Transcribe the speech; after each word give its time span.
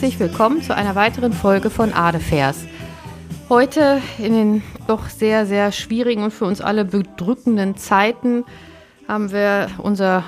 Herzlich 0.00 0.20
willkommen 0.20 0.62
zu 0.62 0.76
einer 0.76 0.94
weiteren 0.94 1.32
Folge 1.32 1.70
von 1.70 1.92
Adefers. 1.92 2.66
Heute 3.48 4.00
in 4.18 4.32
den 4.32 4.62
doch 4.86 5.08
sehr, 5.08 5.44
sehr 5.44 5.72
schwierigen 5.72 6.22
und 6.22 6.30
für 6.30 6.44
uns 6.44 6.60
alle 6.60 6.84
bedrückenden 6.84 7.76
Zeiten 7.76 8.44
haben 9.08 9.32
wir 9.32 9.68
unser 9.78 10.22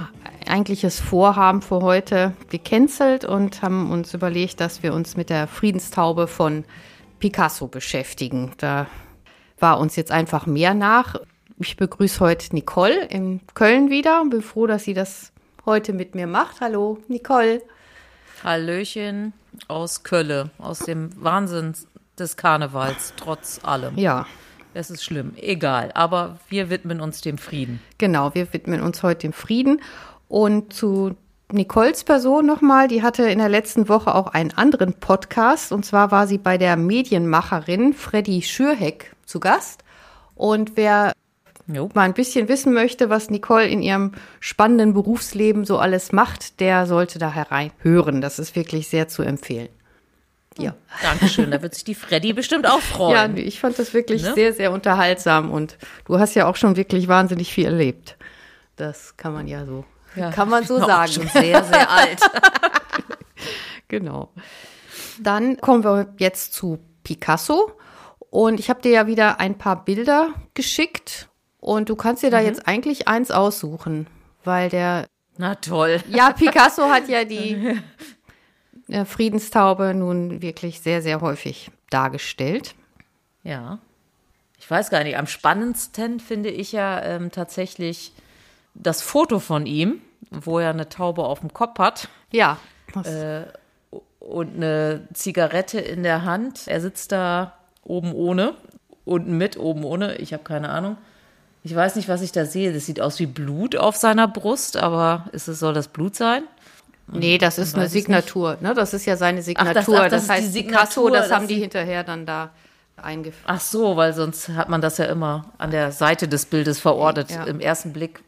eigentliches 0.45 0.99
Vorhaben 0.99 1.63
für 1.63 1.83
heute 1.83 2.33
gecancelt 2.49 3.25
und 3.25 3.63
haben 3.63 3.93
uns 3.93 4.13
überlegt, 4.13 4.59
dass 4.59 4.83
wir 4.83 4.93
uns 4.93 5.17
mit 5.17 5.31
der 5.31 5.47
Friedenstaube 5.47 6.27
von 6.27 6.65
Picasso 7.21 7.69
beschäftigen. 7.69 8.51
Da 8.57 8.89
war 9.61 9.79
uns 9.79 9.95
jetzt 9.95 10.11
einfach 10.11 10.47
mehr 10.47 10.75
nach. 10.75 11.15
Ich 11.61 11.77
begrüße 11.77 12.19
heute 12.19 12.57
Nicole 12.57 13.05
in 13.05 13.39
Köln 13.55 13.89
wieder 13.89 14.21
und 14.21 14.31
bin 14.31 14.43
froh, 14.43 14.67
dass 14.67 14.83
sie 14.83 14.95
das 14.95 15.31
heute 15.65 15.93
mit 15.93 16.17
mir 16.17 16.27
macht. 16.27 16.61
Hallo, 16.61 16.99
Nicole. 17.07 17.63
Hallöchen 18.43 19.33
aus 19.69 20.03
Kölle, 20.03 20.51
aus 20.59 20.81
dem 20.81 21.11
Wahnsinn 21.23 21.75
des 22.19 22.37
Karnevals, 22.37 23.15
trotz 23.17 23.61
allem. 23.63 23.97
Ja. 23.99 24.27
Es 24.73 24.91
ist 24.91 25.03
schlimm, 25.03 25.33
egal. 25.37 25.91
Aber 25.95 26.39
wir 26.49 26.71
widmen 26.71 27.01
uns 27.01 27.21
dem 27.21 27.39
Frieden. 27.39 27.81
Genau, 27.99 28.35
wir 28.35 28.53
widmen 28.53 28.83
uns 28.83 29.03
heute 29.03 29.23
dem 29.23 29.33
Frieden. 29.33 29.81
Und 30.29 30.73
zu 30.73 31.17
Nicoles 31.51 32.05
Person 32.05 32.47
nochmal, 32.47 32.87
die 32.87 33.03
hatte 33.03 33.25
in 33.25 33.39
der 33.41 33.49
letzten 33.49 33.89
Woche 33.89 34.15
auch 34.15 34.29
einen 34.29 34.53
anderen 34.53 34.95
Podcast. 34.95 35.73
Und 35.73 35.85
zwar 35.85 36.13
war 36.13 36.29
sie 36.29 36.39
bei 36.39 36.57
der 36.57 36.77
Medienmacherin 36.77 37.95
Freddy 37.95 38.43
Schürheck 38.43 39.17
zu 39.27 39.41
Gast. 39.41 39.83
Und 40.37 40.77
wer 40.77 41.13
Jo. 41.73 41.89
mal 41.95 42.03
ein 42.03 42.15
bisschen 42.15 42.49
wissen 42.49 42.73
möchte, 42.73 43.11
was 43.11 43.31
Nicole 43.31 43.67
in 43.67 43.83
ihrem 43.83 44.13
spannenden 44.41 44.95
Berufsleben 44.95 45.65
so 45.65 45.79
alles 45.79 46.13
macht, 46.13 46.61
der 46.61 46.87
sollte 46.87 47.19
da 47.19 47.31
hereinhören. 47.31 48.21
Das 48.21 48.39
ist 48.39 48.57
wirklich 48.57 48.89
sehr 48.89 49.09
zu 49.09 49.23
empfehlen. 49.23 49.69
Ja. 50.59 50.75
Dankeschön, 51.03 51.51
da 51.51 51.63
wird 51.63 51.75
sich 51.75 51.85
die 51.85 51.95
Freddy 51.95 52.33
bestimmt 52.33 52.67
auch 52.67 52.81
freuen. 52.81 53.37
Ja, 53.37 53.43
ich 53.43 53.61
fand 53.61 53.79
das 53.79 53.95
wirklich 53.95 54.23
ne? 54.23 54.35
sehr, 54.35 54.53
sehr 54.53 54.73
unterhaltsam 54.73 55.51
und 55.51 55.79
du 56.07 56.19
hast 56.19 56.35
ja 56.35 56.47
auch 56.47 56.57
schon 56.57 56.77
wirklich 56.77 57.09
wahnsinnig 57.09 57.53
viel 57.53 57.67
erlebt. 57.67 58.17
Das 58.77 59.17
kann 59.17 59.33
man 59.33 59.47
ja 59.47 59.65
so, 59.65 59.85
ja, 60.17 60.31
kann 60.31 60.49
man 60.49 60.65
so 60.65 60.79
sagen. 60.79 61.13
Schon 61.13 61.29
sehr, 61.29 61.63
sehr 61.65 61.91
alt. 61.91 62.21
genau. 63.89 64.33
Dann 65.21 65.59
kommen 65.59 65.85
wir 65.85 66.15
jetzt 66.19 66.53
zu 66.53 66.79
Picasso. 67.05 67.73
Und 68.31 68.61
ich 68.61 68.71
habe 68.71 68.81
dir 68.81 68.93
ja 68.93 69.07
wieder 69.07 69.41
ein 69.41 69.59
paar 69.59 69.85
Bilder 69.85 70.29
geschickt 70.55 71.30
und 71.61 71.89
du 71.89 71.97
kannst 71.97 72.23
dir 72.23 72.31
da 72.31 72.41
mhm. 72.41 72.47
jetzt 72.47 72.67
eigentlich 72.67 73.07
eins 73.07 73.31
aussuchen, 73.31 74.07
weil 74.45 74.71
der. 74.71 75.07
Na 75.37 75.55
toll. 75.55 76.01
Ja, 76.09 76.33
Picasso 76.33 76.89
hat 76.89 77.09
ja 77.09 77.25
die 77.25 77.79
äh, 78.89 79.05
Friedenstaube 79.05 79.95
nun 79.95 80.43
wirklich 80.43 80.81
sehr, 80.81 81.03
sehr 81.03 81.21
häufig 81.21 81.71
dargestellt. 81.91 82.75
Ja. 83.43 83.79
Ich 84.59 84.71
weiß 84.71 84.91
gar 84.91 85.05
nicht, 85.05 85.17
am 85.17 85.27
spannendsten 85.27 86.21
finde 86.21 86.51
ich 86.51 86.73
ja 86.73 87.03
ähm, 87.03 87.31
tatsächlich 87.31 88.13
das 88.75 89.03
Foto 89.03 89.39
von 89.39 89.67
ihm, 89.67 90.01
wo 90.31 90.59
er 90.59 90.71
eine 90.71 90.89
Taube 90.89 91.25
auf 91.25 91.41
dem 91.41 91.53
Kopf 91.53 91.79
hat. 91.79 92.09
Ja. 92.31 92.59
Äh, 93.05 93.45
und 94.19 94.57
eine 94.57 95.09
Zigarette 95.15 95.81
in 95.81 96.03
der 96.03 96.25
Hand. 96.25 96.67
Er 96.67 96.81
sitzt 96.81 97.13
da 97.13 97.55
oben 97.83 98.13
ohne, 98.13 98.55
unten 99.05 99.37
mit, 99.39 99.59
oben 99.59 99.85
ohne, 99.85 100.17
ich 100.17 100.33
habe 100.33 100.45
keine 100.45 100.69
Ahnung. 100.69 100.99
Ich 101.63 101.75
weiß 101.75 101.97
nicht, 101.97 102.09
was 102.09 102.23
ich 102.23 102.33
da 102.33 102.47
sehe. 102.47 102.73
Das 102.73 102.87
sieht 102.87 103.01
aus 103.01 103.19
wie 103.19 103.27
Blut 103.27 103.77
auf 103.77 103.97
seiner 103.97 104.29
Brust, 104.29 104.77
aber 104.77 105.27
ist 105.33 105.49
es, 105.49 105.59
soll 105.59 105.75
das 105.75 105.89
Blut 105.89 106.17
sein? 106.17 106.45
Nee, 107.13 107.39
das 107.39 107.59
ist 107.59 107.75
eine 107.75 107.89
Signatur. 107.89 108.57
Ne? 108.61 108.73
Das 108.75 108.95
ist 108.95 109.05
ja 109.05 109.17
seine 109.17 109.43
Signatur. 109.43 109.71
Ach, 109.71 109.75
das, 109.75 109.89
ach, 109.89 110.09
das, 110.11 110.27
das 110.27 110.29
heißt 110.29 110.53
Signatur, 110.53 111.07
Picasso, 111.07 111.11
das, 111.11 111.29
das 111.29 111.37
haben 111.37 111.49
die 111.49 111.59
hinterher 111.59 112.05
dann 112.05 112.25
da 112.25 112.51
eingeführt. 112.97 113.45
Ach 113.47 113.61
so, 113.61 113.97
weil 113.97 114.13
sonst 114.15 114.51
hat 114.51 114.69
man 114.69 114.81
das 114.81 114.99
ja 114.99 115.07
immer 115.07 115.47
an 115.59 115.71
der 115.71 115.93
Seite 115.93 116.29
des 116.29 116.47
Bildes 116.47 116.79
verortet. 116.79 117.31
Ja. 117.31 117.45
Im 117.45 117.61
ersten 117.61 117.93
Blick 117.93 118.23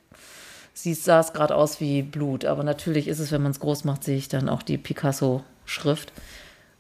sah 0.75 1.21
es 1.21 1.33
gerade 1.33 1.55
aus 1.55 1.81
wie 1.81 2.03
Blut. 2.03 2.45
Aber 2.45 2.65
natürlich 2.65 3.09
ist 3.09 3.21
es, 3.21 3.31
wenn 3.31 3.43
man 3.43 3.53
es 3.53 3.61
groß 3.61 3.85
macht, 3.85 4.05
sehe 4.05 4.17
ich 4.17 4.29
dann 4.29 4.49
auch 4.49 4.63
die 4.63 4.79
Picasso-Schrift. 4.79 6.13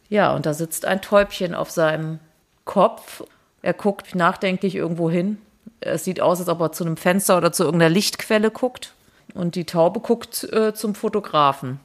Ja, 0.08 0.34
und 0.34 0.44
da 0.44 0.54
sitzt 0.54 0.84
ein 0.84 1.00
Täubchen 1.00 1.54
auf 1.54 1.70
seinem 1.70 2.18
Kopf. 2.64 3.22
Er 3.62 3.74
guckt 3.74 4.14
nachdenklich 4.14 4.74
irgendwo 4.74 5.08
hin 5.08 5.38
es 5.80 6.04
sieht 6.04 6.20
aus, 6.20 6.40
als 6.40 6.48
ob 6.48 6.60
er 6.60 6.72
zu 6.72 6.84
einem 6.84 6.96
Fenster 6.96 7.36
oder 7.36 7.52
zu 7.52 7.64
irgendeiner 7.64 7.92
Lichtquelle 7.92 8.50
guckt. 8.50 8.94
Und 9.34 9.54
die 9.54 9.64
Taube 9.64 10.00
guckt 10.00 10.44
äh, 10.52 10.74
zum 10.74 10.94
Fotografen. 10.94 11.80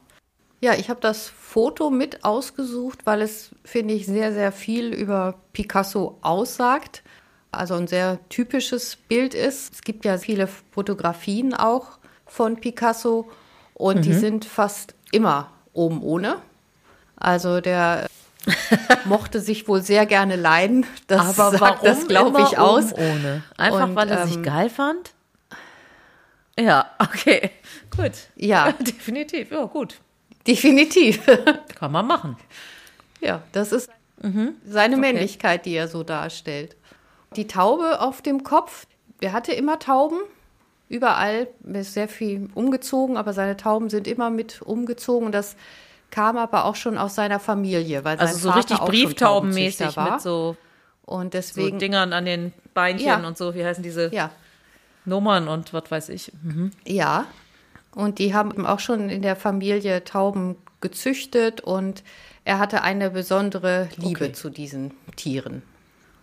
Ja, 0.59 0.73
ich 0.73 0.89
habe 0.89 0.99
das 0.99 1.29
Foto 1.29 1.89
mit 1.89 2.23
ausgesucht, 2.23 3.05
weil 3.05 3.21
es, 3.21 3.51
finde 3.63 3.93
ich, 3.93 4.05
sehr, 4.05 4.33
sehr 4.33 4.51
viel 4.51 4.93
über 4.93 5.35
Picasso 5.53 6.17
aussagt. 6.21 7.03
Also 7.51 7.75
ein 7.75 7.87
sehr 7.87 8.19
typisches 8.29 8.95
Bild 8.95 9.33
ist. 9.33 9.73
Es 9.73 9.81
gibt 9.81 10.03
ja 10.03 10.17
viele 10.17 10.47
Fotografien 10.47 11.53
auch 11.53 11.99
von 12.25 12.57
Picasso 12.57 13.29
und 13.73 13.97
mhm. 13.97 14.01
die 14.01 14.13
sind 14.13 14.45
fast 14.45 14.95
immer 15.11 15.51
oben 15.73 16.01
ohne. 16.01 16.41
Also 17.15 17.61
der 17.61 18.07
mochte 19.05 19.39
sich 19.39 19.67
wohl 19.67 19.81
sehr 19.81 20.05
gerne 20.05 20.35
leiden. 20.35 20.85
Das 21.07 21.39
Aber 21.39 21.57
sagt 21.57 21.85
das, 21.85 22.07
glaube 22.07 22.41
ich, 22.41 22.57
aus. 22.57 22.93
Ohne? 22.93 23.43
Einfach, 23.57 23.89
Und, 23.89 23.95
weil 23.95 24.09
er 24.09 24.21
ähm, 24.21 24.27
sich 24.27 24.43
geil 24.43 24.69
fand? 24.69 25.11
Ja, 26.59 26.91
okay. 26.99 27.51
Gut. 27.95 28.11
Ja. 28.35 28.71
Definitiv. 28.79 29.51
Ja, 29.51 29.65
gut. 29.65 29.99
Definitiv. 30.45 31.21
Kann 31.75 31.91
man 31.91 32.07
machen. 32.07 32.37
Ja, 33.21 33.43
das 33.51 33.71
ist 33.71 33.89
mhm. 34.21 34.55
seine 34.65 34.95
okay. 34.95 35.01
Männlichkeit, 35.01 35.65
die 35.65 35.73
er 35.73 35.87
so 35.87 36.03
darstellt. 36.03 36.75
Die 37.35 37.47
Taube 37.47 37.99
auf 37.99 38.21
dem 38.21 38.43
Kopf, 38.43 38.87
er 39.19 39.33
hatte 39.33 39.51
immer 39.51 39.79
Tauben. 39.79 40.19
Überall 40.89 41.47
ist 41.73 41.93
sehr 41.93 42.07
viel 42.07 42.49
umgezogen, 42.55 43.17
aber 43.17 43.33
seine 43.33 43.57
Tauben 43.57 43.89
sind 43.89 44.07
immer 44.07 44.29
mit 44.29 44.61
umgezogen. 44.61 45.25
Und 45.25 45.33
das 45.33 45.57
kam 46.11 46.37
aber 46.37 46.65
auch 46.65 46.75
schon 46.75 46.97
aus 46.97 47.15
seiner 47.15 47.39
Familie, 47.39 48.03
weil 48.03 48.17
also 48.17 48.33
sein 48.33 48.41
so 48.41 48.49
Vater 48.49 48.59
richtig 48.59 48.79
Brieftaubenmäßig 48.79 49.97
war. 49.97 50.13
mit 50.13 50.21
so 50.21 50.55
und 51.05 51.33
deswegen 51.33 51.73
so 51.73 51.77
Dingern 51.77 52.13
an 52.13 52.25
den 52.25 52.53
Beinchen 52.73 53.07
ja. 53.07 53.27
und 53.27 53.37
so, 53.37 53.55
wie 53.55 53.65
heißen 53.65 53.83
diese 53.83 54.13
ja. 54.13 54.31
Nummern 55.05 55.47
und 55.47 55.73
was 55.73 55.89
weiß 55.89 56.09
ich. 56.09 56.31
Mhm. 56.43 56.71
Ja. 56.85 57.25
Und 57.95 58.19
die 58.19 58.33
haben 58.33 58.65
auch 58.65 58.79
schon 58.79 59.09
in 59.09 59.21
der 59.21 59.35
Familie 59.35 60.03
Tauben 60.03 60.57
gezüchtet 60.81 61.61
und 61.61 62.03
er 62.45 62.59
hatte 62.59 62.81
eine 62.81 63.09
besondere 63.09 63.89
Liebe 63.95 64.25
okay. 64.25 64.33
zu 64.33 64.49
diesen 64.49 64.93
Tieren. 65.15 65.63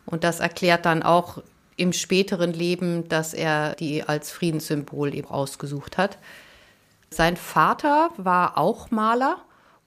Und 0.06 0.22
das 0.22 0.40
erklärt 0.40 0.86
dann 0.86 1.02
auch 1.02 1.42
im 1.76 1.92
späteren 1.92 2.52
Leben, 2.52 3.08
dass 3.08 3.34
er 3.34 3.74
die 3.74 4.04
als 4.04 4.30
Friedenssymbol 4.30 5.14
eben 5.14 5.28
ausgesucht 5.28 5.98
hat. 5.98 6.18
Sein 7.10 7.36
Vater 7.36 8.10
war 8.16 8.58
auch 8.58 8.90
Maler 8.90 9.38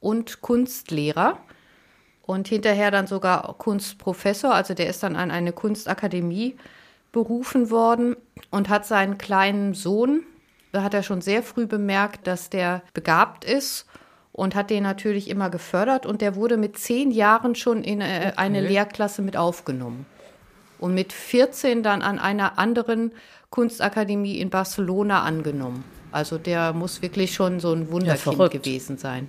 und 0.07 0.39
Kunstlehrer 0.39 1.37
und 2.25 2.47
hinterher 2.47 2.91
dann 2.91 3.07
sogar 3.07 3.55
Kunstprofessor. 3.57 4.53
Also 4.53 4.73
der 4.73 4.87
ist 4.87 5.03
dann 5.03 5.17
an 5.17 5.31
eine 5.31 5.51
Kunstakademie 5.51 6.55
berufen 7.11 7.71
worden 7.71 8.15
und 8.49 8.69
hat 8.69 8.85
seinen 8.85 9.17
kleinen 9.17 9.73
Sohn, 9.73 10.23
da 10.71 10.81
hat 10.81 10.93
er 10.93 11.03
schon 11.03 11.19
sehr 11.19 11.43
früh 11.43 11.67
bemerkt, 11.67 12.25
dass 12.25 12.49
der 12.49 12.83
begabt 12.93 13.43
ist 13.43 13.85
und 14.31 14.55
hat 14.55 14.69
den 14.69 14.83
natürlich 14.83 15.29
immer 15.29 15.49
gefördert 15.49 16.05
und 16.05 16.21
der 16.21 16.35
wurde 16.35 16.55
mit 16.55 16.77
zehn 16.77 17.11
Jahren 17.11 17.55
schon 17.55 17.83
in 17.83 17.99
äh, 17.99 18.31
eine 18.37 18.61
Lehrklasse 18.61 19.21
mit 19.21 19.35
aufgenommen. 19.35 20.05
Und 20.79 20.93
mit 20.93 21.11
14 21.11 21.83
dann 21.83 22.01
an 22.01 22.17
einer 22.17 22.57
anderen 22.57 23.11
Kunstakademie 23.49 24.39
in 24.39 24.51
Barcelona 24.51 25.23
angenommen. 25.23 25.83
Also 26.13 26.37
der 26.37 26.71
muss 26.71 27.01
wirklich 27.01 27.33
schon 27.33 27.59
so 27.59 27.73
ein 27.73 27.91
Wunderkind 27.91 28.39
ja, 28.39 28.47
gewesen 28.47 28.97
sein. 28.97 29.27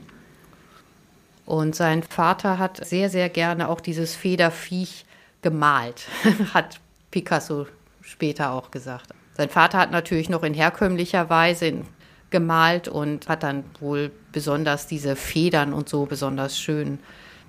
Und 1.48 1.74
sein 1.74 2.02
Vater 2.02 2.58
hat 2.58 2.86
sehr, 2.86 3.08
sehr 3.08 3.30
gerne 3.30 3.70
auch 3.70 3.80
dieses 3.80 4.14
Federviech 4.14 5.06
gemalt, 5.40 6.06
hat 6.52 6.78
Picasso 7.10 7.66
später 8.02 8.52
auch 8.52 8.70
gesagt. 8.70 9.14
Sein 9.34 9.48
Vater 9.48 9.78
hat 9.78 9.90
natürlich 9.90 10.28
noch 10.28 10.42
in 10.42 10.52
herkömmlicher 10.52 11.30
Weise 11.30 11.84
gemalt 12.28 12.86
und 12.86 13.30
hat 13.30 13.44
dann 13.44 13.64
wohl 13.80 14.10
besonders 14.30 14.88
diese 14.88 15.16
Federn 15.16 15.72
und 15.72 15.88
so 15.88 16.04
besonders 16.04 16.58
schön 16.58 16.98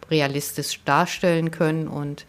realistisch 0.09 0.79
darstellen 0.85 1.51
können. 1.51 1.89
Und 1.89 2.25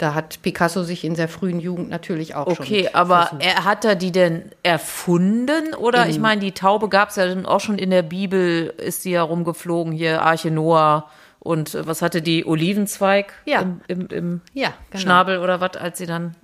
da 0.00 0.14
hat 0.14 0.40
Picasso 0.40 0.82
sich 0.82 1.04
in 1.04 1.14
sehr 1.14 1.28
frühen 1.28 1.60
Jugend 1.60 1.90
natürlich 1.90 2.34
auch 2.34 2.46
okay, 2.46 2.54
schon. 2.54 2.64
Okay, 2.64 2.88
aber 2.92 3.26
versucht. 3.26 3.44
er 3.44 3.64
hat 3.64 3.84
er 3.84 3.94
die 3.96 4.12
denn 4.12 4.50
erfunden? 4.62 5.74
Oder 5.74 6.04
in, 6.04 6.10
ich 6.10 6.18
meine, 6.18 6.40
die 6.40 6.52
Taube 6.52 6.88
gab 6.88 7.10
es 7.10 7.16
ja 7.16 7.26
dann 7.26 7.44
auch 7.44 7.60
schon 7.60 7.78
in 7.78 7.90
der 7.90 8.02
Bibel, 8.02 8.72
ist 8.78 9.02
sie 9.02 9.10
ja 9.10 9.22
rumgeflogen, 9.22 9.92
hier 9.92 10.22
Arche 10.22 10.50
Noah. 10.50 11.10
Und 11.38 11.74
äh, 11.74 11.86
was 11.86 12.00
hatte 12.00 12.22
die 12.22 12.46
Olivenzweig 12.46 13.34
ja. 13.44 13.60
im, 13.60 13.80
im, 13.88 14.06
im 14.08 14.40
ja, 14.54 14.72
genau. 14.90 15.02
Schnabel 15.02 15.38
oder 15.38 15.60
was, 15.60 15.76
als 15.76 15.98
sie 15.98 16.06
dann 16.06 16.34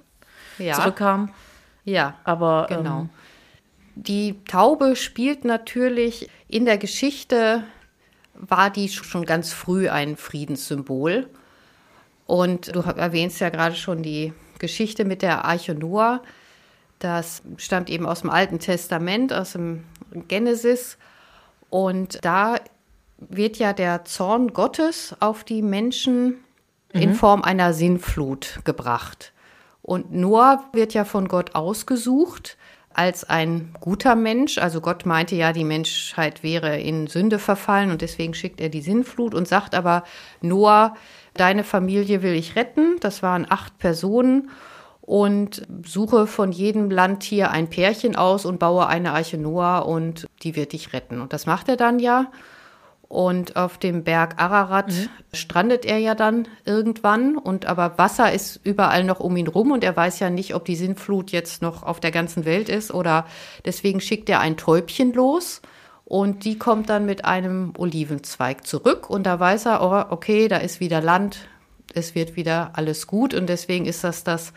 ja. 0.59 0.75
zurückkam? 0.75 1.31
Ja, 1.85 2.15
aber 2.25 2.67
genau. 2.69 3.01
Ähm, 3.01 3.11
die 3.95 4.45
Taube 4.45 4.97
spielt 4.97 5.47
natürlich 5.47 6.29
in 6.49 6.67
der 6.67 6.77
Geschichte 6.77 7.65
war 8.35 8.69
die 8.69 8.91
schon 8.91 9.25
ganz 9.25 9.53
früh 9.55 9.89
ein 9.89 10.17
Friedenssymbol. 10.17 11.29
Und 12.27 12.75
du 12.75 12.81
erwähnst 12.81 13.41
ja 13.41 13.51
gerade 13.51 13.77
schon 13.77 14.03
die 14.03 14.33
Geschichte 14.59 15.05
mit 15.05 15.23
der 15.23 15.45
Arche 15.45 15.75
Noah. 15.75 16.23
Das 16.99 17.43
stammt 17.57 17.91
eben 17.91 18.07
aus 18.07 18.23
dem 18.23 18.31
Alten 18.31 18.59
Testament, 18.59 19.33
aus 19.33 19.53
dem 19.53 19.85
Genesis. 20.29 20.99
Und 21.71 22.25
da 22.25 22.57
wird 23.19 23.57
ja 23.59 23.73
der 23.73 24.05
Zorn 24.05 24.53
Gottes 24.53 25.15
auf 25.21 25.45
die 25.45 25.63
Menschen 25.63 26.27
mhm. 26.93 27.01
in 27.01 27.15
Form 27.15 27.43
einer 27.43 27.73
Sinnflut 27.73 28.61
gebracht. 28.65 29.33
Und 29.83 30.13
Noah 30.13 30.65
wird 30.73 30.95
ja 30.95 31.05
von 31.05 31.29
Gott 31.29 31.55
ausgesucht 31.55 32.57
als 32.97 33.25
ein 33.25 33.75
guter 33.81 34.17
Mensch. 34.17 34.57
Also 34.59 34.81
Gott 34.81 35.05
meinte 35.05 35.37
ja, 35.37 35.53
die 35.53 35.65
Menschheit 35.65 36.43
wäre 36.43 36.81
in 36.81 37.07
Sünde 37.07 37.39
verfallen 37.39 37.91
und 37.91 38.01
deswegen 38.01 38.33
schickt 38.33 38.61
er 38.61 38.71
die 38.71 38.81
Sinnflut 38.81 39.35
und 39.35 39.47
sagt 39.47 39.75
aber, 39.75 40.03
Noah, 40.41 40.97
deine 41.35 41.63
Familie 41.63 42.23
will 42.23 42.33
ich 42.33 42.57
retten. 42.57 42.97
Das 43.01 43.23
waren 43.23 43.47
acht 43.49 43.77
Personen 43.79 44.51
und 45.03 45.67
suche 45.85 46.27
von 46.27 46.53
jedem 46.53 46.91
Landtier 46.91 47.51
ein 47.51 47.69
Pärchen 47.69 48.17
aus 48.17 48.47
und 48.47 48.59
baue 48.59 48.87
eine 48.87 49.13
Arche 49.13 49.37
Noah 49.37 49.87
und 49.87 50.27
die 50.43 50.57
wird 50.57 50.73
dich 50.73 50.95
retten. 50.95 51.21
Und 51.21 51.35
das 51.35 51.45
macht 51.45 51.69
er 51.69 51.77
dann 51.77 51.99
ja. 51.99 52.31
Und 53.09 53.55
auf 53.55 53.79
dem 53.79 54.03
Berg 54.03 54.41
Ararat 54.43 54.89
mhm. 54.89 55.09
strandet 55.33 55.85
er 55.85 55.99
ja 55.99 56.15
dann 56.15 56.49
irgendwann. 56.65 57.39
Und 57.39 57.67
aber 57.67 57.99
Wasser 57.99 58.33
ist 58.33 58.61
überall 58.65 59.05
noch 59.05 59.21
um 59.21 59.37
ihn 59.37 59.47
rum 59.47 59.71
und 59.71 59.85
er 59.85 59.97
weiß 59.97 60.19
ja 60.19 60.29
nicht, 60.29 60.55
ob 60.55 60.65
die 60.65 60.77
Sintflut 60.77 61.31
jetzt 61.31 61.63
noch 61.63 61.85
auf 61.85 62.01
der 62.01 62.11
ganzen 62.11 62.45
Welt 62.45 62.69
ist 62.69 62.93
oder 62.93 63.27
deswegen 63.65 64.01
schickt 64.01 64.29
er 64.29 64.41
ein 64.41 64.57
Täubchen 64.57 65.13
los. 65.13 65.63
Und 66.05 66.45
die 66.45 66.57
kommt 66.57 66.89
dann 66.89 67.05
mit 67.05 67.25
einem 67.25 67.73
Olivenzweig 67.77 68.65
zurück 68.65 69.11
und 69.11 69.25
da 69.25 69.41
weiß 69.41 69.67
er, 69.67 69.83
oh, 69.83 70.15
okay, 70.15 70.47
da 70.47 70.59
ist 70.59 70.79
wieder 70.79 71.01
Land, 71.01 71.49
es 71.95 72.15
wird 72.15 72.37
wieder 72.37 72.71
alles 72.75 73.09
gut 73.09 73.35
und 73.35 73.49
deswegen 73.49 73.87
ist 73.87 74.05
das 74.05 74.23
das 74.23 74.53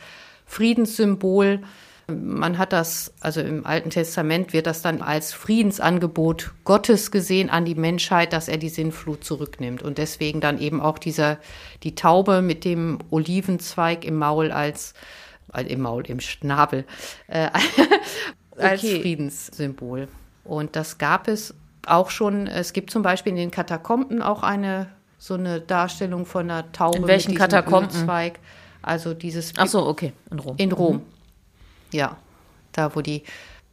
Friedenssymbol. 0.46 1.62
Man 2.10 2.58
hat 2.58 2.74
das, 2.74 3.14
also 3.20 3.42
im 3.42 3.66
Alten 3.66 3.90
Testament 3.90 4.54
wird 4.54 4.68
das 4.68 4.82
dann 4.82 5.02
als 5.02 5.34
Friedensangebot 5.34 6.52
Gottes 6.64 7.12
gesehen 7.12 7.50
an 7.50 7.66
die 7.66 7.76
Menschheit, 7.76 8.34
dass 8.34 8.48
er 8.48 8.58
die 8.58 8.70
Sinnflut 8.70 9.24
zurücknimmt. 9.24 9.82
Und 9.82 9.98
deswegen 9.98 10.42
dann 10.42 10.60
eben 10.60 10.82
auch 10.82 10.98
dieser, 10.98 11.38
die 11.84 11.96
Taube 11.96 12.42
mit 12.42 12.66
dem 12.66 13.00
Olivenzweig 13.10 14.06
im 14.06 14.18
Maul 14.18 14.52
als, 14.52 14.94
äh, 15.54 15.64
im 15.64 15.82
Maul, 15.82 16.06
im 16.08 16.20
Schnabel, 16.20 16.86
äh, 17.28 17.50
als 18.58 18.84
okay. 18.84 19.02
Friedenssymbol. 19.02 20.08
Und 20.44 20.76
das 20.76 20.98
gab 20.98 21.28
es 21.28 21.54
auch 21.86 22.10
schon, 22.10 22.48
es 22.48 22.74
gibt 22.74 22.92
zum 22.92 23.04
Beispiel 23.04 23.32
in 23.32 23.38
den 23.38 23.52
Katakomben 23.52 24.22
auch 24.22 24.44
eine, 24.44 24.88
so 25.18 25.36
eine 25.36 25.62
Darstellung 25.62 26.26
von 26.26 26.50
einer 26.50 26.72
Taube 26.72 26.98
in 26.98 27.08
welchen 27.08 27.32
mit 27.32 27.40
Katakomben? 27.40 27.90
Ölzweig. 27.90 28.40
Also 28.82 29.14
dieses. 29.14 29.54
Ach 29.58 29.68
so, 29.68 29.86
okay, 29.86 30.14
in 30.32 30.40
Rom. 30.40 30.56
In 30.58 30.72
Rom. 30.72 30.96
Mhm. 30.98 31.19
Ja, 31.91 32.18
da 32.71 32.95
wo 32.95 33.01
die 33.01 33.24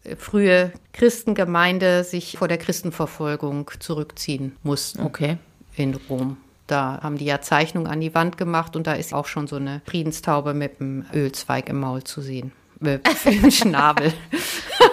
äh, 0.04 0.16
frühe 0.16 0.72
Christengemeinde 0.92 2.04
sich 2.04 2.38
vor 2.38 2.48
der 2.48 2.58
Christenverfolgung 2.58 3.70
zurückziehen 3.78 4.56
mussten. 4.62 5.02
Okay. 5.02 5.38
In 5.76 5.94
Rom. 6.08 6.38
Da 6.66 7.00
haben 7.02 7.16
die 7.16 7.26
ja 7.26 7.40
Zeichnungen 7.40 7.86
an 7.86 8.00
die 8.00 8.14
Wand 8.14 8.36
gemacht 8.36 8.74
und 8.74 8.86
da 8.86 8.94
ist 8.94 9.14
auch 9.14 9.26
schon 9.26 9.46
so 9.46 9.56
eine 9.56 9.82
Friedenstaube 9.86 10.52
mit 10.52 10.80
einem 10.80 11.04
Ölzweig 11.14 11.68
im 11.68 11.78
Maul 11.78 12.02
zu 12.02 12.20
sehen. 12.20 12.52
Mit 12.80 13.06
dem 13.24 13.50
Schnabel. 13.50 14.12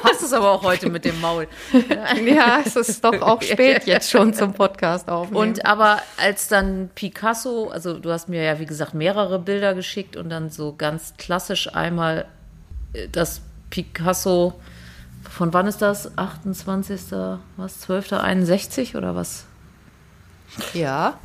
Hast 0.03 0.21
es 0.21 0.33
aber 0.33 0.51
auch 0.51 0.63
heute 0.63 0.89
mit 0.89 1.03
dem 1.03 1.19
Maul. 1.19 1.47
ja, 2.25 2.59
es 2.63 2.75
ist 2.75 3.03
doch 3.03 3.21
auch 3.21 3.41
spät 3.41 3.85
jetzt 3.85 4.11
schon 4.11 4.33
zum 4.33 4.53
Podcast 4.53 5.09
aufnehmen. 5.09 5.35
Und 5.37 5.65
aber 5.65 6.01
als 6.17 6.47
dann 6.47 6.91
Picasso, 6.93 7.69
also 7.69 7.97
du 7.97 8.11
hast 8.11 8.29
mir 8.29 8.43
ja 8.43 8.59
wie 8.59 8.65
gesagt 8.65 8.93
mehrere 8.93 9.39
Bilder 9.39 9.73
geschickt 9.73 10.15
und 10.15 10.29
dann 10.29 10.49
so 10.49 10.75
ganz 10.77 11.15
klassisch 11.17 11.73
einmal 11.73 12.25
äh, 12.93 13.07
das 13.09 13.41
Picasso, 13.69 14.59
von 15.29 15.53
wann 15.53 15.67
ist 15.67 15.81
das? 15.81 16.17
28. 16.17 17.11
was? 17.57 17.79
12. 17.81 18.13
61 18.13 18.95
oder 18.95 19.15
was? 19.15 19.45
Ja. 20.73 21.17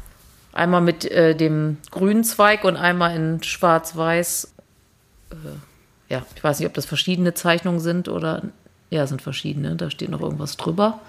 Einmal 0.53 0.81
mit 0.81 1.05
äh, 1.05 1.35
dem 1.35 1.77
grünen 1.91 2.25
Zweig 2.25 2.65
und 2.65 2.77
einmal 2.77 3.15
in 3.15 3.43
schwarz-weiß. 3.43 4.55
Äh, 5.31 5.35
ja, 6.13 6.23
ich 6.35 6.43
weiß 6.43 6.59
nicht, 6.59 6.69
ob 6.69 6.75
das 6.75 6.87
verschiedene 6.87 7.35
Zeichnungen 7.35 7.81
sind 7.81 8.09
oder 8.09 8.43
ja, 8.91 9.07
sind 9.07 9.21
verschiedene. 9.21 9.77
Da 9.77 9.91
steht 9.91 10.09
noch 10.09 10.23
irgendwas 10.23 10.57
drüber. 10.57 11.01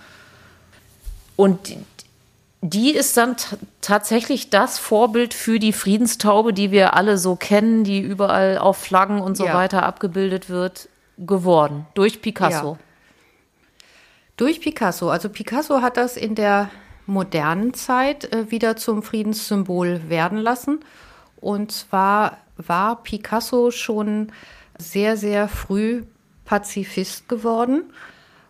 Und 1.38 1.78
die 2.62 2.92
ist 2.92 3.16
dann 3.16 3.38
tatsächlich 3.80 4.50
das 4.50 4.80
Vorbild 4.80 5.34
für 5.34 5.60
die 5.60 5.72
Friedenstaube, 5.72 6.54
die 6.54 6.72
wir 6.72 6.94
alle 6.94 7.18
so 7.18 7.36
kennen, 7.36 7.84
die 7.84 8.02
überall 8.02 8.58
auf 8.58 8.78
Flaggen 8.78 9.22
und 9.22 9.38
so 9.38 9.46
ja. 9.46 9.54
weiter 9.54 9.84
abgebildet 9.84 10.50
wird, 10.50 10.90
geworden. 11.18 11.86
Durch 11.94 12.22
Picasso. 12.22 12.74
Ja. 12.74 12.86
Durch 14.36 14.62
Picasso. 14.62 15.10
Also 15.10 15.30
Picasso 15.30 15.82
hat 15.82 15.98
das 15.98 16.18
in 16.18 16.36
der 16.36 16.70
modernen 17.06 17.74
Zeit 17.74 18.32
äh, 18.34 18.52
wieder 18.52 18.76
zum 18.78 19.04
Friedenssymbol 19.04 20.10
werden 20.10 20.38
lassen. 20.38 20.80
Und 21.40 21.72
zwar 21.72 22.38
war 22.58 23.04
Picasso 23.04 23.72
schon 23.72 24.32
sehr, 24.78 25.18
sehr 25.18 25.48
früh 25.48 26.04
Pazifist 26.46 27.30
geworden 27.30 27.84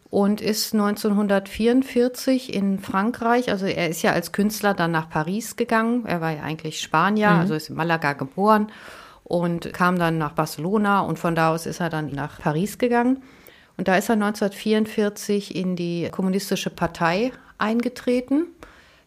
und 0.10 0.42
ist 0.42 0.74
1944 0.74 2.54
in 2.54 2.80
Frankreich, 2.80 3.52
also 3.52 3.66
er 3.66 3.90
ist 3.90 4.02
ja 4.02 4.12
als 4.12 4.32
Künstler 4.32 4.74
dann 4.74 4.92
nach 4.92 5.10
Paris 5.10 5.56
gegangen. 5.56 6.06
Er 6.06 6.20
war 6.20 6.32
ja 6.32 6.42
eigentlich 6.42 6.82
Spanier, 6.82 7.32
mhm. 7.32 7.40
also 7.40 7.54
ist 7.54 7.70
in 7.70 7.76
Malaga 7.76 8.14
geboren 8.14 8.72
und 9.24 9.72
kam 9.74 10.00
dann 10.00 10.18
nach 10.18 10.34
Barcelona 10.34 11.02
und 11.02 11.20
von 11.20 11.36
da 11.36 11.52
aus 11.52 11.68
ist 11.68 11.80
er 11.80 11.90
dann 11.90 12.12
nach 12.12 12.40
Paris 12.40 12.80
gegangen. 12.80 13.22
Und 13.78 13.88
da 13.88 13.96
ist 13.96 14.10
er 14.10 14.13
1944 14.13 15.56
in 15.56 15.75
die 15.75 16.10
kommunistische 16.12 16.72
Partei 16.72 17.32
eingetreten, 17.60 18.48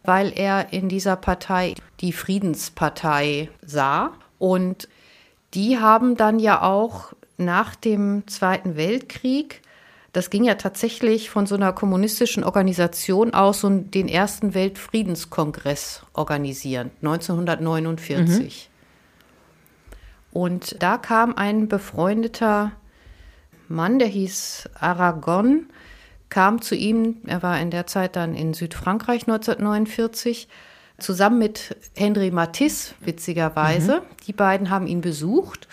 weil 0.03 0.31
er 0.33 0.71
in 0.71 0.89
dieser 0.89 1.17
Partei 1.17 1.75
die 1.99 2.13
Friedenspartei 2.13 3.49
sah. 3.61 4.13
Und 4.39 4.87
die 5.53 5.77
haben 5.77 6.15
dann 6.15 6.39
ja 6.39 6.61
auch 6.61 7.13
nach 7.37 7.75
dem 7.75 8.25
Zweiten 8.27 8.75
Weltkrieg, 8.77 9.61
das 10.13 10.29
ging 10.29 10.43
ja 10.43 10.55
tatsächlich 10.55 11.31
von 11.31 11.47
so 11.47 11.55
einer 11.55 11.73
kommunistischen 11.73 12.43
Organisation 12.43 13.33
aus, 13.33 13.61
so 13.61 13.69
den 13.69 14.07
ersten 14.07 14.53
Weltfriedenskongress 14.53 16.03
organisieren, 16.13 16.91
1949. 17.01 18.69
Mhm. 18.69 20.39
Und 20.39 20.81
da 20.81 20.97
kam 20.97 21.35
ein 21.35 21.67
befreundeter 21.67 22.71
Mann, 23.67 23.97
der 23.97 24.07
hieß 24.07 24.69
Aragon, 24.79 25.67
kam 26.29 26.61
zu 26.61 26.75
ihm, 26.75 27.17
er 27.25 27.41
war 27.41 27.59
in 27.59 27.71
der 27.71 27.87
Zeit 27.87 28.15
dann 28.15 28.35
in 28.35 28.53
Südfrankreich 28.53 29.23
1949, 29.23 30.47
zusammen 30.99 31.39
mit 31.39 31.75
Henry 31.95 32.29
Matisse, 32.29 32.93
witzigerweise. 32.99 33.97
Mhm. 34.01 34.25
Die 34.27 34.33
beiden 34.33 34.69
haben 34.69 34.85
ihn 34.85 35.01
besucht 35.01 35.67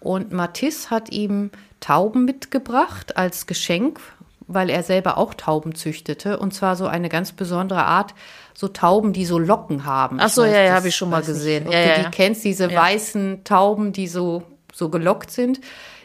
und 0.00 0.32
Matisse 0.32 0.88
hat 0.88 1.10
ihm 1.10 1.50
Tauben 1.82 2.24
mitgebracht 2.24 3.16
als 3.16 3.46
Geschenk, 3.46 4.00
weil 4.46 4.70
er 4.70 4.82
selber 4.82 5.18
auch 5.18 5.34
Tauben 5.34 5.74
züchtete. 5.74 6.38
Und 6.38 6.54
zwar 6.54 6.76
so 6.76 6.86
eine 6.86 7.08
ganz 7.08 7.32
besondere 7.32 7.84
Art, 7.84 8.14
so 8.54 8.68
Tauben, 8.68 9.12
die 9.12 9.26
so 9.26 9.38
Locken 9.38 9.84
haben. 9.84 10.18
Ach 10.20 10.28
so, 10.28 10.42
weiß, 10.42 10.52
ja, 10.52 10.62
ja, 10.62 10.74
habe 10.74 10.88
ich 10.88 10.96
schon 10.96 11.10
mal 11.10 11.22
gesehen. 11.22 11.64
Nicht, 11.64 11.74
ob 11.76 11.86
ja, 11.86 11.96
du 11.96 12.04
die 12.04 12.10
kennst, 12.10 12.44
diese 12.44 12.70
ja. 12.70 12.80
weißen 12.80 13.42
Tauben, 13.44 13.92
die 13.92 14.06
so, 14.06 14.44
so 14.72 14.88
gelockt 14.90 15.30
sind. 15.30 15.60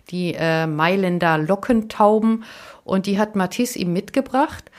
Die 0.09 0.33
äh, 0.33 0.65
Mailänder 0.65 1.37
Lockentauben. 1.37 2.43
Und 2.83 3.05
die 3.05 3.19
hat 3.19 3.35
Matisse 3.35 3.77
ihm 3.77 3.93
mitgebracht. 3.93 4.71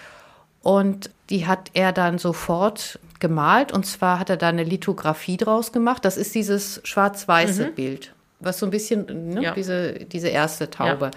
Und 0.63 1.11
die 1.31 1.47
hat 1.47 1.71
er 1.75 1.93
dann 1.93 2.19
sofort 2.19 2.99
gemalt. 3.21 3.71
Und 3.71 3.87
zwar 3.87 4.19
hat 4.19 4.31
er 4.31 4.37
da 4.37 4.49
eine 4.49 4.65
Lithografie 4.65 5.37
draus 5.37 5.71
gemacht. 5.71 6.05
Das 6.05 6.17
ist 6.17 6.35
dieses 6.35 6.81
schwarz-weiße 6.83 7.67
mhm. 7.67 7.75
Bild 7.75 8.15
was 8.41 8.59
so 8.59 8.67
ein 8.67 8.71
bisschen, 8.71 9.31
ne, 9.31 9.43
ja. 9.43 9.55
diese, 9.55 9.93
diese 9.93 10.29
erste 10.29 10.71
Taube. 10.71 11.07
Ja. 11.07 11.11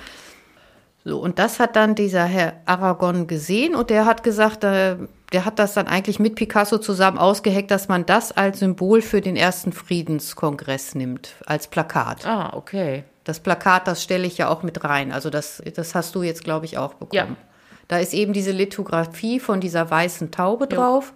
So, 1.04 1.20
und 1.20 1.40
das 1.40 1.60
hat 1.60 1.76
dann 1.76 1.96
dieser 1.96 2.26
Herr 2.26 2.54
Aragon 2.66 3.26
gesehen 3.26 3.74
und 3.74 3.90
der 3.90 4.06
hat 4.06 4.24
gesagt, 4.24 4.64
äh, 4.64 4.98
der 5.32 5.46
hat 5.46 5.58
das 5.58 5.74
dann 5.74 5.88
eigentlich 5.88 6.20
mit 6.20 6.36
Picasso 6.36 6.78
zusammen 6.78 7.18
ausgeheckt, 7.18 7.72
dass 7.72 7.88
man 7.88 8.06
das 8.06 8.32
als 8.32 8.60
Symbol 8.60 9.02
für 9.02 9.22
den 9.22 9.36
ersten 9.36 9.72
Friedenskongress 9.72 10.94
nimmt, 10.94 11.36
als 11.46 11.68
Plakat. 11.68 12.26
Ah, 12.28 12.52
okay. 12.54 13.04
Das 13.24 13.40
Plakat, 13.40 13.88
das 13.88 14.04
stelle 14.04 14.28
ich 14.28 14.38
ja 14.38 14.50
auch 14.50 14.62
mit 14.62 14.84
rein. 14.84 15.12
Also 15.12 15.30
das, 15.30 15.64
das 15.76 15.96
hast 15.96 16.14
du 16.16 16.22
jetzt, 16.22 16.44
glaube 16.44 16.66
ich, 16.66 16.78
auch 16.78 16.96
bekommen. 16.96 17.38
Ja. 17.40 17.48
Da 17.88 17.98
ist 17.98 18.14
eben 18.14 18.34
diese 18.34 18.52
Lithografie 18.52 19.40
von 19.40 19.60
dieser 19.60 19.90
weißen 19.90 20.32
Taube 20.32 20.68
drauf. 20.68 21.14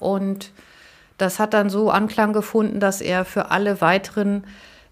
Ja. 0.00 0.06
Und 0.06 0.52
das 1.18 1.38
hat 1.38 1.54
dann 1.54 1.70
so 1.70 1.90
Anklang 1.90 2.32
gefunden, 2.32 2.80
dass 2.80 3.00
er 3.00 3.24
für 3.24 3.50
alle 3.50 3.80
weiteren 3.80 4.44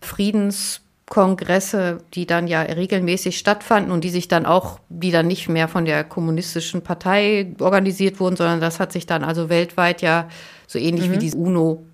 Friedens 0.05 0.83
Kongresse, 1.13 1.99
die 2.15 2.25
dann 2.25 2.47
ja 2.47 2.63
regelmäßig 2.63 3.37
stattfanden 3.37 3.93
und 3.93 4.03
die 4.03 4.09
sich 4.09 4.29
dann 4.29 4.47
auch, 4.47 4.81
die 4.89 5.11
dann 5.11 5.27
nicht 5.27 5.47
mehr 5.47 5.69
von 5.69 5.85
der 5.85 6.05
kommunistischen 6.05 6.83
Partei 6.83 7.55
organisiert 7.61 8.19
wurden, 8.19 8.37
sondern 8.37 8.63
das 8.63 8.81
hat 8.81 8.93
sich 8.93 9.05
dann 9.05 9.23
also 9.23 9.51
weltweit 9.51 10.01
ja 10.01 10.29
so 10.67 10.79
ähnlich 10.79 11.09
mhm. 11.09 11.13
wie 11.13 11.19
die 11.19 11.35
UNO 11.35 11.85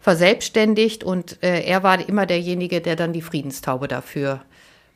verselbstständigt 0.00 1.04
und 1.04 1.40
äh, 1.44 1.62
er 1.62 1.84
war 1.84 2.08
immer 2.08 2.26
derjenige, 2.26 2.80
der 2.80 2.96
dann 2.96 3.12
die 3.12 3.22
Friedenstaube 3.22 3.86
dafür 3.86 4.40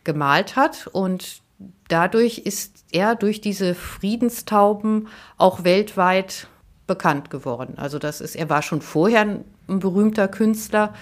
gemalt 0.02 0.56
hat 0.56 0.88
und 0.88 1.40
dadurch 1.86 2.38
ist 2.38 2.84
er 2.90 3.14
durch 3.14 3.40
diese 3.40 3.76
Friedenstauben 3.76 5.06
auch 5.38 5.62
weltweit 5.62 6.48
bekannt 6.88 7.30
geworden. 7.30 7.74
Also 7.76 8.00
das 8.00 8.20
ist, 8.20 8.34
er 8.34 8.50
war 8.50 8.62
schon 8.62 8.80
vorher 8.80 9.20
ein 9.20 9.44
berühmter 9.68 10.26
Künstler, 10.26 10.94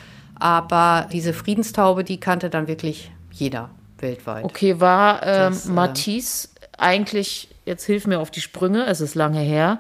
aber 0.45 1.09
diese 1.11 1.33
Friedenstaube, 1.33 2.05
die 2.05 2.21
kannte 2.21 2.51
dann 2.51 2.69
wirklich 2.69 3.11
jeder 3.31 3.71
weltweit. 3.97 4.45
Okay, 4.45 4.79
war 4.79 5.23
ähm, 5.23 5.55
das, 5.55 5.65
äh, 5.65 5.73
Matisse 5.73 6.49
eigentlich, 6.77 7.49
jetzt 7.65 7.87
hilf 7.87 8.07
mir 8.07 8.21
auf 8.21 8.31
die 8.31 8.43
Sprünge, 8.43 8.85
es 8.85 9.01
ist 9.01 9.15
lange 9.15 9.41
her, 9.41 9.79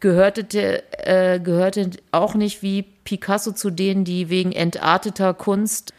gehörte, 0.00 0.82
äh, 1.06 1.38
gehörte 1.38 1.90
auch 2.10 2.34
nicht 2.34 2.60
wie 2.60 2.82
Picasso 2.82 3.52
zu 3.52 3.70
denen, 3.70 4.04
die 4.04 4.30
wegen 4.30 4.50
entarteter 4.50 5.32
Kunst 5.32 5.94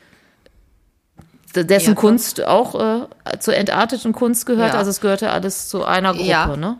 dessen 1.55 1.93
ja, 1.93 1.95
Kunst 1.95 2.43
auch 2.43 2.75
äh, 2.75 3.39
zur 3.39 3.55
entarteten 3.55 4.11
Kunst 4.11 4.45
gehört. 4.45 4.73
Ja. 4.73 4.77
Also 4.77 4.91
es 4.91 4.99
gehörte 4.99 5.29
alles 5.29 5.69
zu 5.69 5.85
einer 5.85 6.11
Gruppe, 6.11 6.27
ja. 6.27 6.57
ne? 6.57 6.79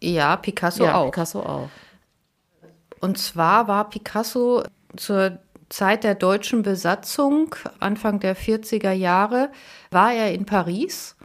Ja, 0.00 0.34
Picasso 0.34 0.82
ja, 0.82 0.96
auch. 0.96 1.12
Picasso 1.12 1.42
auch. 1.42 1.68
Und 2.98 3.18
zwar 3.18 3.68
war 3.68 3.88
Picasso 3.88 4.64
zur 4.96 5.38
Zeit 5.68 6.04
der 6.04 6.14
deutschen 6.14 6.62
Besatzung, 6.62 7.54
Anfang 7.80 8.20
der 8.20 8.36
40er 8.36 8.92
Jahre, 8.92 9.50
war 9.90 10.12
er 10.12 10.32
in 10.32 10.46
Paris 10.46 11.16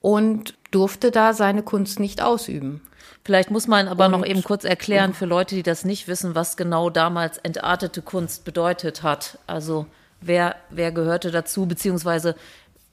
und 0.00 0.54
durfte 0.70 1.10
da 1.10 1.32
seine 1.32 1.62
Kunst 1.62 2.00
nicht 2.00 2.22
ausüben. 2.22 2.80
Vielleicht 3.24 3.50
muss 3.50 3.66
man 3.66 3.88
aber 3.88 4.06
und, 4.06 4.12
noch 4.12 4.26
eben 4.26 4.42
kurz 4.42 4.64
erklären 4.64 5.14
für 5.14 5.24
Leute, 5.24 5.54
die 5.54 5.62
das 5.62 5.84
nicht 5.84 6.08
wissen, 6.08 6.34
was 6.34 6.56
genau 6.56 6.90
damals 6.90 7.38
entartete 7.38 8.02
Kunst 8.02 8.44
bedeutet 8.44 9.02
hat. 9.02 9.38
Also 9.46 9.86
wer, 10.20 10.56
wer 10.70 10.92
gehörte 10.92 11.30
dazu, 11.30 11.66
beziehungsweise 11.66 12.34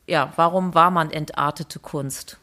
ja, 0.07 0.31
warum 0.35 0.73
war 0.73 0.91
man 0.91 1.11
entartete 1.11 1.79
Kunst? 1.79 2.37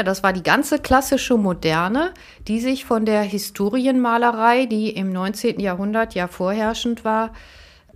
Ja, 0.00 0.04
das 0.04 0.22
war 0.22 0.32
die 0.32 0.42
ganze 0.42 0.78
klassische 0.78 1.36
Moderne, 1.36 2.14
die 2.48 2.58
sich 2.58 2.86
von 2.86 3.04
der 3.04 3.20
Historienmalerei, 3.20 4.64
die 4.64 4.88
im 4.88 5.12
19. 5.12 5.60
Jahrhundert 5.60 6.14
ja 6.14 6.26
vorherrschend 6.26 7.04
war, 7.04 7.34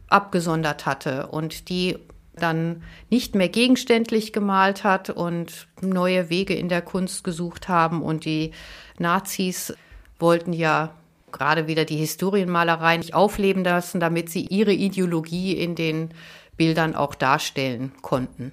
abgesondert 0.09 0.85
hatte 0.85 1.29
und 1.29 1.71
die 1.71 1.97
dann 2.35 2.83
nicht 3.09 3.35
mehr 3.35 3.49
gegenständlich 3.49 4.35
gemalt 4.35 4.85
hat 4.85 5.09
und 5.09 5.67
neue 5.81 6.29
Wege 6.29 6.53
in 6.53 6.69
der 6.69 6.83
Kunst 6.83 7.25
gesucht 7.25 7.69
haben. 7.69 8.03
Und 8.03 8.27
die 8.27 8.51
Nazis 8.99 9.73
wollten 10.19 10.53
ja 10.53 10.91
gerade 11.33 11.69
wieder 11.69 11.87
die 11.87 11.97
Historienmalerei 11.97 12.99
nicht 12.99 13.15
aufleben 13.15 13.65
lassen, 13.65 13.99
damit 13.99 14.29
sie 14.29 14.43
ihre 14.45 14.75
Ideologie 14.75 15.55
in 15.55 15.75
den 15.75 16.11
Bildern 16.59 16.95
auch 16.95 17.15
darstellen 17.15 17.93
konnten. 18.03 18.53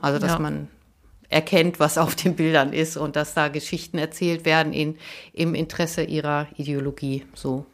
Also 0.00 0.18
dass 0.18 0.32
ja. 0.32 0.38
man 0.40 0.66
erkennt, 1.30 1.80
was 1.80 1.96
auf 1.96 2.14
den 2.14 2.36
Bildern 2.36 2.72
ist 2.72 2.96
und 2.96 3.16
dass 3.16 3.34
da 3.34 3.48
Geschichten 3.48 3.98
erzählt 3.98 4.44
werden 4.44 4.72
in, 4.72 4.98
im 5.32 5.54
Interesse 5.54 6.02
ihrer 6.02 6.48
Ideologie. 6.56 7.24
So. 7.34 7.64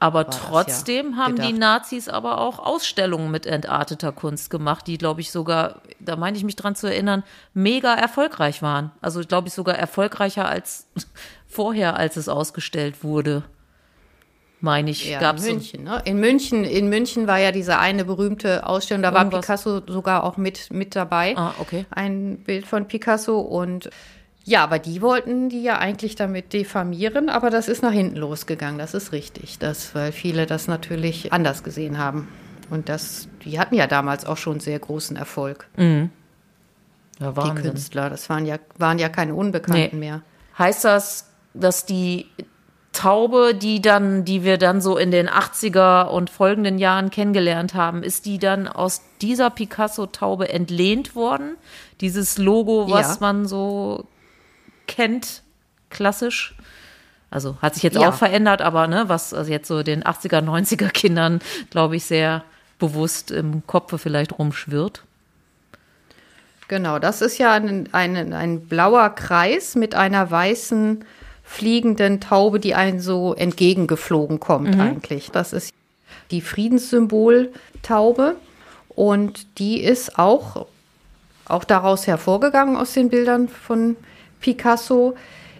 Aber 0.00 0.30
trotzdem 0.30 1.12
ja 1.12 1.16
haben 1.16 1.34
gedacht. 1.34 1.48
die 1.48 1.58
Nazis 1.58 2.08
aber 2.08 2.40
auch 2.40 2.60
Ausstellungen 2.60 3.32
mit 3.32 3.46
entarteter 3.46 4.12
Kunst 4.12 4.48
gemacht, 4.48 4.86
die, 4.86 4.96
glaube 4.96 5.22
ich, 5.22 5.32
sogar, 5.32 5.82
da 5.98 6.14
meine 6.14 6.36
ich 6.36 6.44
mich 6.44 6.54
dran 6.54 6.76
zu 6.76 6.86
erinnern, 6.86 7.24
mega 7.52 7.94
erfolgreich 7.94 8.62
waren. 8.62 8.92
Also, 9.00 9.22
glaube 9.22 9.48
ich, 9.48 9.54
sogar 9.54 9.76
erfolgreicher 9.76 10.46
als 10.46 10.86
vorher, 11.48 11.96
als 11.96 12.16
es 12.16 12.28
ausgestellt 12.28 13.02
wurde 13.02 13.42
meine 14.60 14.90
ich, 14.90 15.08
ja, 15.08 15.20
gab's 15.20 15.46
in 15.46 15.56
München. 15.56 15.84
Ne? 15.84 16.02
In 16.04 16.18
München, 16.18 16.64
in 16.64 16.88
München 16.88 17.26
war 17.26 17.38
ja 17.38 17.52
diese 17.52 17.78
eine 17.78 18.04
berühmte 18.04 18.66
Ausstellung, 18.66 19.02
da 19.02 19.10
Irgendwas. 19.10 19.32
war 19.32 19.40
Picasso 19.40 19.82
sogar 19.86 20.24
auch 20.24 20.36
mit 20.36 20.72
mit 20.72 20.96
dabei. 20.96 21.36
Ah, 21.36 21.54
okay. 21.58 21.86
Ein 21.90 22.38
Bild 22.38 22.66
von 22.66 22.86
Picasso 22.88 23.38
und 23.40 23.90
ja, 24.44 24.64
aber 24.64 24.78
die 24.78 25.02
wollten 25.02 25.50
die 25.50 25.62
ja 25.62 25.78
eigentlich 25.78 26.16
damit 26.16 26.54
diffamieren, 26.54 27.28
aber 27.28 27.50
das 27.50 27.68
ist 27.68 27.82
nach 27.82 27.92
hinten 27.92 28.16
losgegangen. 28.16 28.78
Das 28.78 28.94
ist 28.94 29.12
richtig, 29.12 29.58
das, 29.58 29.94
weil 29.94 30.10
viele 30.10 30.46
das 30.46 30.68
natürlich 30.68 31.34
anders 31.34 31.62
gesehen 31.62 31.98
haben. 31.98 32.28
Und 32.70 32.88
das, 32.88 33.28
die 33.44 33.60
hatten 33.60 33.74
ja 33.74 33.86
damals 33.86 34.24
auch 34.24 34.38
schon 34.38 34.60
sehr 34.60 34.78
großen 34.78 35.16
Erfolg. 35.16 35.68
Mhm. 35.76 36.10
Ja, 37.20 37.32
die 37.32 37.60
Künstler, 37.60 38.08
das 38.08 38.30
waren 38.30 38.46
ja, 38.46 38.56
waren 38.78 38.98
ja 38.98 39.10
keine 39.10 39.34
Unbekannten 39.34 39.98
nee. 39.98 40.06
mehr. 40.06 40.22
Heißt 40.58 40.84
das, 40.84 41.30
dass 41.52 41.84
die 41.84 42.26
Taube, 42.98 43.54
die 43.54 43.80
dann, 43.80 44.24
die 44.24 44.42
wir 44.42 44.58
dann 44.58 44.80
so 44.80 44.96
in 44.96 45.12
den 45.12 45.28
80er 45.28 46.08
und 46.08 46.30
folgenden 46.30 46.78
Jahren 46.78 47.10
kennengelernt 47.10 47.74
haben, 47.74 48.02
ist 48.02 48.26
die 48.26 48.38
dann 48.40 48.66
aus 48.66 49.02
dieser 49.22 49.50
Picasso-Taube 49.50 50.48
entlehnt 50.48 51.14
worden? 51.14 51.56
Dieses 52.00 52.38
Logo, 52.38 52.90
was 52.90 53.14
ja. 53.14 53.16
man 53.20 53.46
so 53.46 54.04
kennt, 54.88 55.44
klassisch? 55.90 56.56
Also 57.30 57.56
hat 57.62 57.74
sich 57.74 57.84
jetzt 57.84 57.96
ja. 57.96 58.08
auch 58.08 58.14
verändert, 58.14 58.62
aber 58.62 58.88
ne, 58.88 59.04
was 59.06 59.32
also 59.32 59.48
jetzt 59.48 59.68
so 59.68 59.84
den 59.84 60.02
80er, 60.02 60.40
90er 60.40 60.88
Kindern, 60.88 61.38
glaube 61.70 61.94
ich, 61.94 62.04
sehr 62.04 62.42
bewusst 62.80 63.30
im 63.30 63.64
Kopf 63.68 63.94
vielleicht 64.02 64.36
rumschwirrt. 64.36 65.04
Genau, 66.66 66.98
das 66.98 67.22
ist 67.22 67.38
ja 67.38 67.52
ein, 67.52 67.88
ein, 67.92 68.32
ein 68.32 68.66
blauer 68.66 69.10
Kreis 69.10 69.76
mit 69.76 69.94
einer 69.94 70.32
weißen 70.32 71.04
fliegenden 71.48 72.20
Taube, 72.20 72.60
die 72.60 72.74
einen 72.74 73.00
so 73.00 73.34
entgegengeflogen 73.34 74.38
kommt 74.38 74.74
mhm. 74.74 74.80
eigentlich. 74.80 75.30
Das 75.30 75.54
ist 75.54 75.72
die 76.30 76.42
Friedenssymbol-Taube 76.42 78.36
und 78.90 79.58
die 79.58 79.82
ist 79.82 80.18
auch, 80.18 80.66
auch 81.46 81.64
daraus 81.64 82.06
hervorgegangen 82.06 82.76
aus 82.76 82.92
den 82.92 83.08
Bildern 83.08 83.48
von 83.48 83.96
Picasso, 84.40 85.14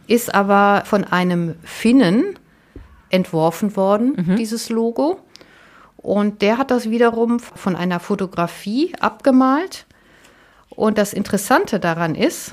ist 0.06 0.34
aber 0.34 0.84
von 0.84 1.04
einem 1.04 1.54
Finnen 1.64 2.38
entworfen 3.08 3.74
worden, 3.74 4.26
mhm. 4.26 4.36
dieses 4.36 4.68
Logo. 4.68 5.18
Und 5.96 6.42
der 6.42 6.58
hat 6.58 6.70
das 6.70 6.90
wiederum 6.90 7.40
von 7.40 7.74
einer 7.74 7.98
Fotografie 7.98 8.92
abgemalt. 9.00 9.86
Und 10.68 10.98
das 10.98 11.14
Interessante 11.14 11.80
daran 11.80 12.14
ist, 12.14 12.52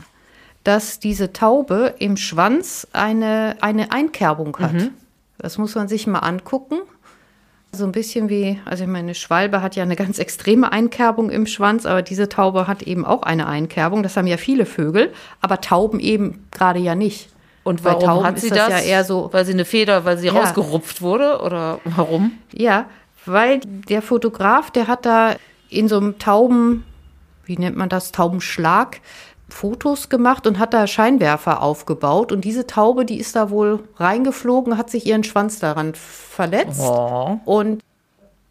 dass 0.66 1.00
diese 1.00 1.32
Taube 1.32 1.94
im 2.00 2.18
Schwanz 2.18 2.88
eine, 2.92 3.56
eine 3.62 3.92
Einkerbung 3.92 4.58
hat. 4.60 4.74
Mhm. 4.74 4.90
Das 5.38 5.58
muss 5.58 5.76
man 5.76 5.88
sich 5.88 6.08
mal 6.08 6.20
angucken. 6.20 6.80
So 7.72 7.86
ein 7.86 7.92
bisschen 7.92 8.30
wie, 8.30 8.60
also 8.66 8.88
meine 8.88 9.14
Schwalbe 9.14 9.62
hat 9.62 9.76
ja 9.76 9.84
eine 9.84 9.96
ganz 9.96 10.18
extreme 10.18 10.72
Einkerbung 10.72 11.30
im 11.30 11.46
Schwanz, 11.46 11.86
aber 11.86 12.02
diese 12.02 12.30
Taube 12.30 12.68
hat 12.68 12.82
eben 12.82 13.06
auch 13.06 13.22
eine 13.22 13.48
Einkerbung. 13.48 14.02
Das 14.02 14.18
haben 14.18 14.28
ja 14.28 14.38
viele 14.38 14.66
Vögel, 14.66 15.14
aber 15.40 15.62
Tauben 15.62 16.00
eben 16.00 16.48
gerade 16.52 16.80
ja 16.80 16.96
nicht. 16.96 17.30
Und 17.64 17.84
warum 17.84 18.00
Bei 18.00 18.06
Tauben 18.08 18.26
hat 18.26 18.40
sie 18.40 18.50
das, 18.50 18.70
das? 18.70 18.70
ja 18.70 18.80
eher 18.80 19.04
so, 19.04 19.30
weil 19.34 19.46
sie 19.46 19.54
eine 19.54 19.66
Feder, 19.66 20.04
weil 20.04 20.18
sie 20.18 20.28
ja. 20.28 20.34
rausgerupft 20.34 21.02
wurde 21.02 21.42
oder 21.42 21.80
warum? 21.84 22.32
Ja, 22.54 22.86
weil 23.26 23.60
der 23.60 24.02
Fotograf, 24.02 24.72
der 24.72 24.88
hat 24.88 25.06
da 25.06 25.36
in 25.70 25.88
so 25.88 25.98
einem 25.98 26.18
Tauben, 26.18 26.86
wie 27.46 27.58
nennt 27.58 27.78
man 27.78 27.90
das, 27.90 28.12
Taubenschlag, 28.12 29.00
Fotos 29.48 30.10
gemacht 30.10 30.48
und 30.48 30.60
hat 30.60 30.74
da 30.74 30.88
Scheinwerfer 30.88 31.62
aufgebaut. 31.62 32.32
Und 32.32 32.46
diese 32.46 32.68
Taube, 32.68 33.06
die 33.06 33.20
ist 33.20 33.36
da 33.36 33.50
wohl 33.50 33.84
reingeflogen, 33.98 34.78
hat 34.78 34.90
sich 34.90 35.06
ihren 35.06 35.24
Schwanz 35.24 35.60
daran 35.60 35.94
verletzt 35.96 36.82
oh. 36.82 37.40
und 37.46 37.82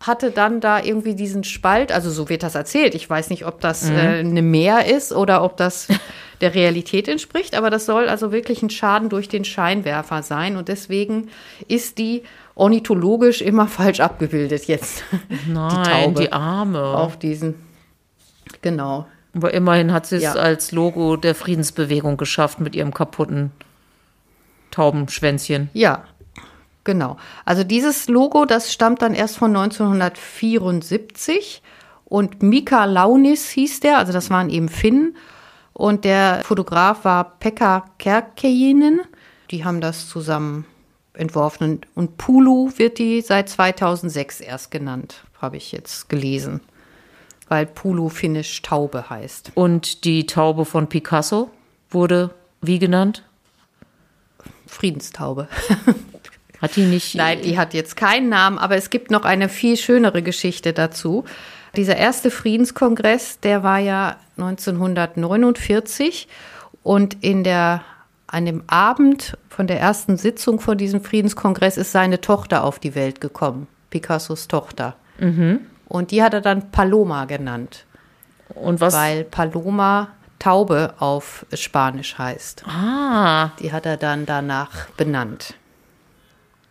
hatte 0.01 0.31
dann 0.31 0.61
da 0.61 0.83
irgendwie 0.83 1.15
diesen 1.15 1.45
Spalt, 1.45 1.91
also 1.91 2.11
so 2.11 2.29
wird 2.29 2.43
das 2.43 2.55
erzählt. 2.55 2.95
Ich 2.95 3.09
weiß 3.09 3.31
nicht, 3.31 3.47
ob 3.47 3.61
das 3.61 3.85
mhm. 3.85 3.97
äh, 3.97 4.19
eine 4.19 4.43
Meer 4.43 4.87
ist 4.87 5.13
oder 5.13 5.43
ob 5.43 5.57
das 5.57 5.89
der 6.41 6.55
Realität 6.55 7.09
entspricht, 7.09 7.57
aber 7.57 7.71
das 7.71 7.87
soll 7.87 8.09
also 8.09 8.31
wirklich 8.31 8.63
ein 8.63 8.71
Schaden 8.71 9.09
durch 9.09 9.29
den 9.29 9.45
Scheinwerfer 9.45 10.23
sein. 10.23 10.57
Und 10.57 10.69
deswegen 10.69 11.29
ist 11.69 11.99
die 11.99 12.23
ornithologisch 12.55 13.41
immer 13.41 13.67
falsch 13.69 14.01
abgebildet 14.01 14.67
jetzt. 14.67 15.05
Nein, 15.49 15.83
die 15.85 15.91
Taube. 15.91 16.21
Die 16.21 16.33
Arme. 16.33 16.85
Auf 16.85 17.19
diesen. 17.19 17.55
Genau. 18.63 19.07
Aber 19.35 19.53
immerhin 19.53 19.93
hat 19.93 20.07
sie 20.07 20.17
es 20.17 20.23
ja. 20.23 20.33
als 20.35 20.73
Logo 20.73 21.17
der 21.17 21.35
Friedensbewegung 21.35 22.17
geschafft 22.17 22.61
mit 22.61 22.77
ihrem 22.77 22.95
kaputten 22.95 23.51
Taubenschwänzchen. 24.71 25.71
Ja, 25.73 26.05
genau. 26.85 27.17
Also 27.45 27.65
dieses 27.65 28.09
Logo, 28.09 28.45
das 28.45 28.73
stammt 28.73 29.03
dann 29.03 29.15
erst 29.15 29.37
von 29.37 29.57
1974 29.57 31.63
und 32.05 32.43
Mika 32.43 32.85
Launis 32.85 33.49
hieß 33.51 33.81
der, 33.81 33.99
also 33.99 34.13
das 34.13 34.31
waren 34.31 34.51
eben 34.51 34.69
Finnen 34.69 35.17
und 35.73 36.05
der 36.05 36.43
Fotograf 36.45 37.05
war 37.05 37.39
Pekka 37.41 37.87
Kärkkäinen. 37.99 39.01
Die 39.51 39.65
haben 39.65 39.81
das 39.81 40.09
zusammen 40.09 40.65
entworfen 41.13 41.81
und 41.95 42.17
Pulu 42.17 42.71
wird 42.77 42.99
die 42.99 43.21
seit 43.21 43.49
2006 43.49 44.41
erst 44.41 44.71
genannt, 44.71 45.25
habe 45.41 45.57
ich 45.57 45.73
jetzt 45.73 46.09
gelesen. 46.09 46.61
Weil 47.49 47.67
Pulu 47.67 48.09
finnisch 48.09 48.63
Taube 48.63 49.11
heißt. 49.11 49.53
Und 49.55 50.05
die 50.05 50.27
Taube 50.27 50.65
von 50.65 50.89
Picasso 50.89 51.51
wurde 51.91 52.31
wie 52.61 52.79
genannt? 52.79 53.23
Friedenstaube. 54.67 55.49
Hat 56.61 56.77
die 56.77 56.87
nicht? 56.87 57.15
Nein, 57.15 57.43
die 57.43 57.59
hat 57.59 57.75
jetzt 57.75 57.95
keinen 57.95 58.31
Namen, 58.31 58.59
aber 58.59 58.77
es 58.77 58.89
gibt 58.89 59.11
noch 59.11 59.25
eine 59.25 59.51
viel 59.51 59.77
schönere 59.77 60.23
Geschichte 60.23 60.73
dazu. 60.73 61.25
Dieser 61.77 61.97
erste 61.97 62.31
Friedenskongress, 62.31 63.41
der 63.41 63.63
war 63.63 63.81
ja 63.81 64.17
1949 64.39 66.27
und 66.83 67.23
in 67.23 67.45
der 67.45 67.83
an 68.27 68.47
dem 68.47 68.63
Abend 68.67 69.37
von 69.49 69.67
der 69.67 69.79
ersten 69.79 70.17
Sitzung 70.17 70.59
von 70.59 70.79
diesem 70.79 71.03
Friedenskongress 71.03 71.77
ist 71.77 71.93
seine 71.93 72.21
Tochter 72.21 72.65
auf 72.65 72.79
die 72.79 72.95
Welt 72.95 73.21
gekommen, 73.21 73.67
Picassos 73.91 74.49
Tochter. 74.49 74.97
Mhm. 75.19 75.61
Und 75.95 76.11
die 76.11 76.25
hat 76.25 76.35
er 76.35 76.41
dann 76.41 76.73
Paloma 76.73 77.25
genannt. 77.25 77.87
Und 78.57 78.81
was? 78.81 78.95
Weil 78.95 79.23
Paloma 79.23 80.09
Taube 80.41 80.93
auf 80.99 81.47
Spanisch 81.53 82.19
heißt. 82.19 82.65
Ah. 82.67 83.53
Die 83.61 83.73
hat 83.73 83.87
er 83.87 83.97
dann 83.97 84.27
danach 84.27 84.89
benannt. 84.97 85.55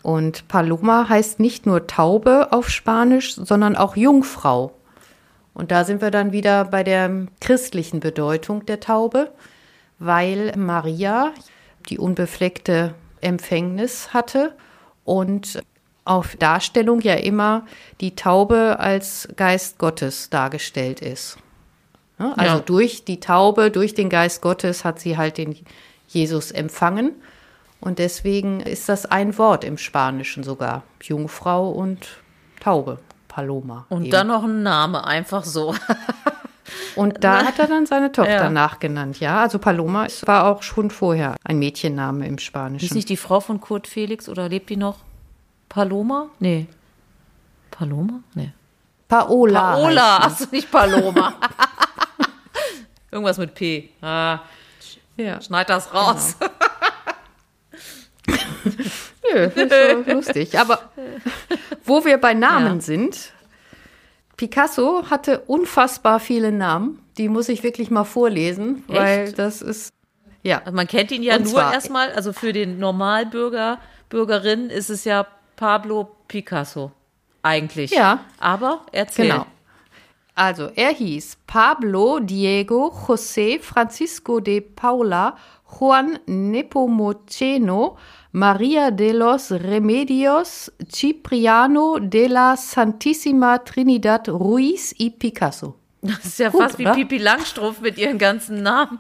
Und 0.02 0.50
Paloma 0.50 1.08
heißt 1.08 1.40
nicht 1.40 1.66
nur 1.66 1.88
Taube 1.88 2.50
auf 2.52 2.70
Spanisch, 2.70 3.36
sondern 3.36 3.78
auch 3.78 3.96
Jungfrau. 3.96 4.74
Und 5.54 5.72
da 5.72 5.86
sind 5.86 6.02
wir 6.02 6.12
dann 6.12 6.34
wieder 6.34 6.66
bei 6.66 6.84
der 6.84 7.10
christlichen 7.40 8.02
Bedeutung 8.02 8.66
der 8.66 8.82
Taube, 8.82 9.32
weil 10.00 10.52
Maria 10.58 11.32
die 11.88 11.98
unbefleckte 11.98 12.94
Empfängnis 13.22 14.14
hatte 14.14 14.54
und 15.06 15.64
auf 16.06 16.36
Darstellung 16.36 17.02
ja 17.02 17.16
immer 17.16 17.66
die 18.02 18.16
Taube 18.16 18.78
als 18.80 19.30
Geist 19.36 19.78
Gottes 19.78 20.30
dargestellt 20.30 21.02
ist. 21.02 21.38
Also 22.18 22.58
ja. 22.58 22.60
durch 22.60 23.06
die 23.06 23.20
Taube, 23.20 23.72
durch 23.72 23.94
den 23.94 24.10
Geist 24.10 24.42
Gottes 24.42 24.86
hat 24.86 25.00
sie 25.00 25.18
halt 25.18 25.38
den 25.38 25.56
Jesus 26.08 26.52
empfangen. 26.52 27.12
Und 27.80 28.00
deswegen 28.00 28.62
ist 28.62 28.88
das 28.88 29.06
ein 29.06 29.38
Wort 29.38 29.64
im 29.64 29.78
Spanischen 29.78 30.44
sogar. 30.44 30.84
Jungfrau 31.02 31.70
und 31.70 32.08
Taube, 32.62 33.00
Paloma. 33.28 33.86
Und 33.90 34.04
eben. 34.04 34.12
dann 34.12 34.28
noch 34.28 34.44
ein 34.44 34.64
Name, 34.64 35.06
einfach 35.06 35.44
so. 35.44 35.76
Und 36.96 37.24
da 37.24 37.44
hat 37.44 37.60
er 37.60 37.68
dann 37.68 37.86
seine 37.86 38.12
Tochter 38.12 38.44
ja. 38.44 38.50
nachgenannt, 38.50 39.20
ja. 39.20 39.42
Also 39.42 39.60
Paloma 39.60 40.08
war 40.26 40.46
auch 40.46 40.64
schon 40.64 40.92
vorher 40.92 41.36
ein 41.44 41.60
Mädchenname 41.60 42.28
im 42.28 42.38
Spanischen. 42.38 42.86
Ist 42.86 42.96
nicht 42.96 43.10
die 43.10 43.18
Frau 43.18 43.40
von 43.40 43.60
Kurt 43.60 43.88
Felix 43.88 44.30
oder 44.30 44.48
lebt 44.48 44.70
die 44.70 44.78
noch? 44.78 44.98
Paloma? 45.74 46.30
Nee. 46.38 46.68
Paloma? 47.72 48.22
Nee. 48.36 48.52
Paola. 49.08 49.74
Paola, 49.74 50.18
achso, 50.18 50.46
nicht 50.52 50.70
Paloma. 50.70 51.34
Irgendwas 53.12 53.40
mit 53.40 53.56
P. 53.56 53.90
Ah, 54.00 54.42
ja. 55.18 55.42
Schneid 55.42 55.70
das 55.70 55.92
raus. 55.92 56.36
Genau. 56.40 56.52
Nö, 59.34 59.50
so 60.06 60.12
lustig. 60.14 60.60
Aber 60.60 60.92
wo 61.86 62.06
wir 62.06 62.20
bei 62.20 62.36
Namen 62.36 62.76
ja. 62.76 62.82
sind, 62.82 63.34
Picasso 64.38 65.10
hatte 65.10 65.40
unfassbar 65.40 66.20
viele 66.20 66.52
Namen. 66.52 67.00
Die 67.18 67.30
muss 67.30 67.50
ich 67.50 67.64
wirklich 67.64 67.90
mal 67.90 68.04
vorlesen, 68.04 68.84
Echt? 68.88 69.00
weil 69.00 69.32
das 69.32 69.64
ist. 69.64 69.92
Ja. 70.44 70.60
Also 70.60 70.74
man 70.74 70.88
kennt 70.88 71.10
ihn 71.10 71.24
ja 71.24 71.38
Und 71.38 71.52
nur 71.52 71.62
erstmal, 71.62 72.12
also 72.12 72.32
für 72.32 72.54
den 72.54 72.78
Normalbürger, 72.78 73.80
Bürgerin 74.10 74.70
ist 74.70 74.92
es 74.92 75.04
ja 75.04 75.26
Pablo 75.64 76.18
Picasso. 76.28 76.92
Eigentlich. 77.42 77.92
Ja. 77.92 78.26
Aber 78.38 78.82
erzähl. 78.92 79.30
Genau. 79.30 79.46
Also, 80.36 80.70
er 80.76 80.90
hieß 80.90 81.38
Pablo 81.48 82.20
Diego 82.20 82.92
José 83.08 83.62
Francisco 83.62 84.42
de 84.42 84.60
Paula 84.60 85.38
Juan 85.64 86.20
Nepomuceno 86.26 87.96
Maria 88.34 88.92
de 88.92 89.14
los 89.14 89.52
Remedios 89.52 90.70
Cipriano 90.92 91.98
de 91.98 92.28
la 92.28 92.58
Santísima 92.58 93.64
Trinidad 93.64 94.28
Ruiz 94.28 94.94
y 94.98 95.12
Picasso. 95.12 95.80
Das 96.02 96.26
ist 96.26 96.40
ja 96.40 96.50
Gut, 96.50 96.62
fast 96.62 96.78
oder? 96.78 96.94
wie 96.94 97.06
Pipi 97.06 97.20
Langstrumpf 97.20 97.80
mit 97.80 97.98
ihren 97.98 98.18
ganzen 98.18 98.64
Namen. 98.64 99.00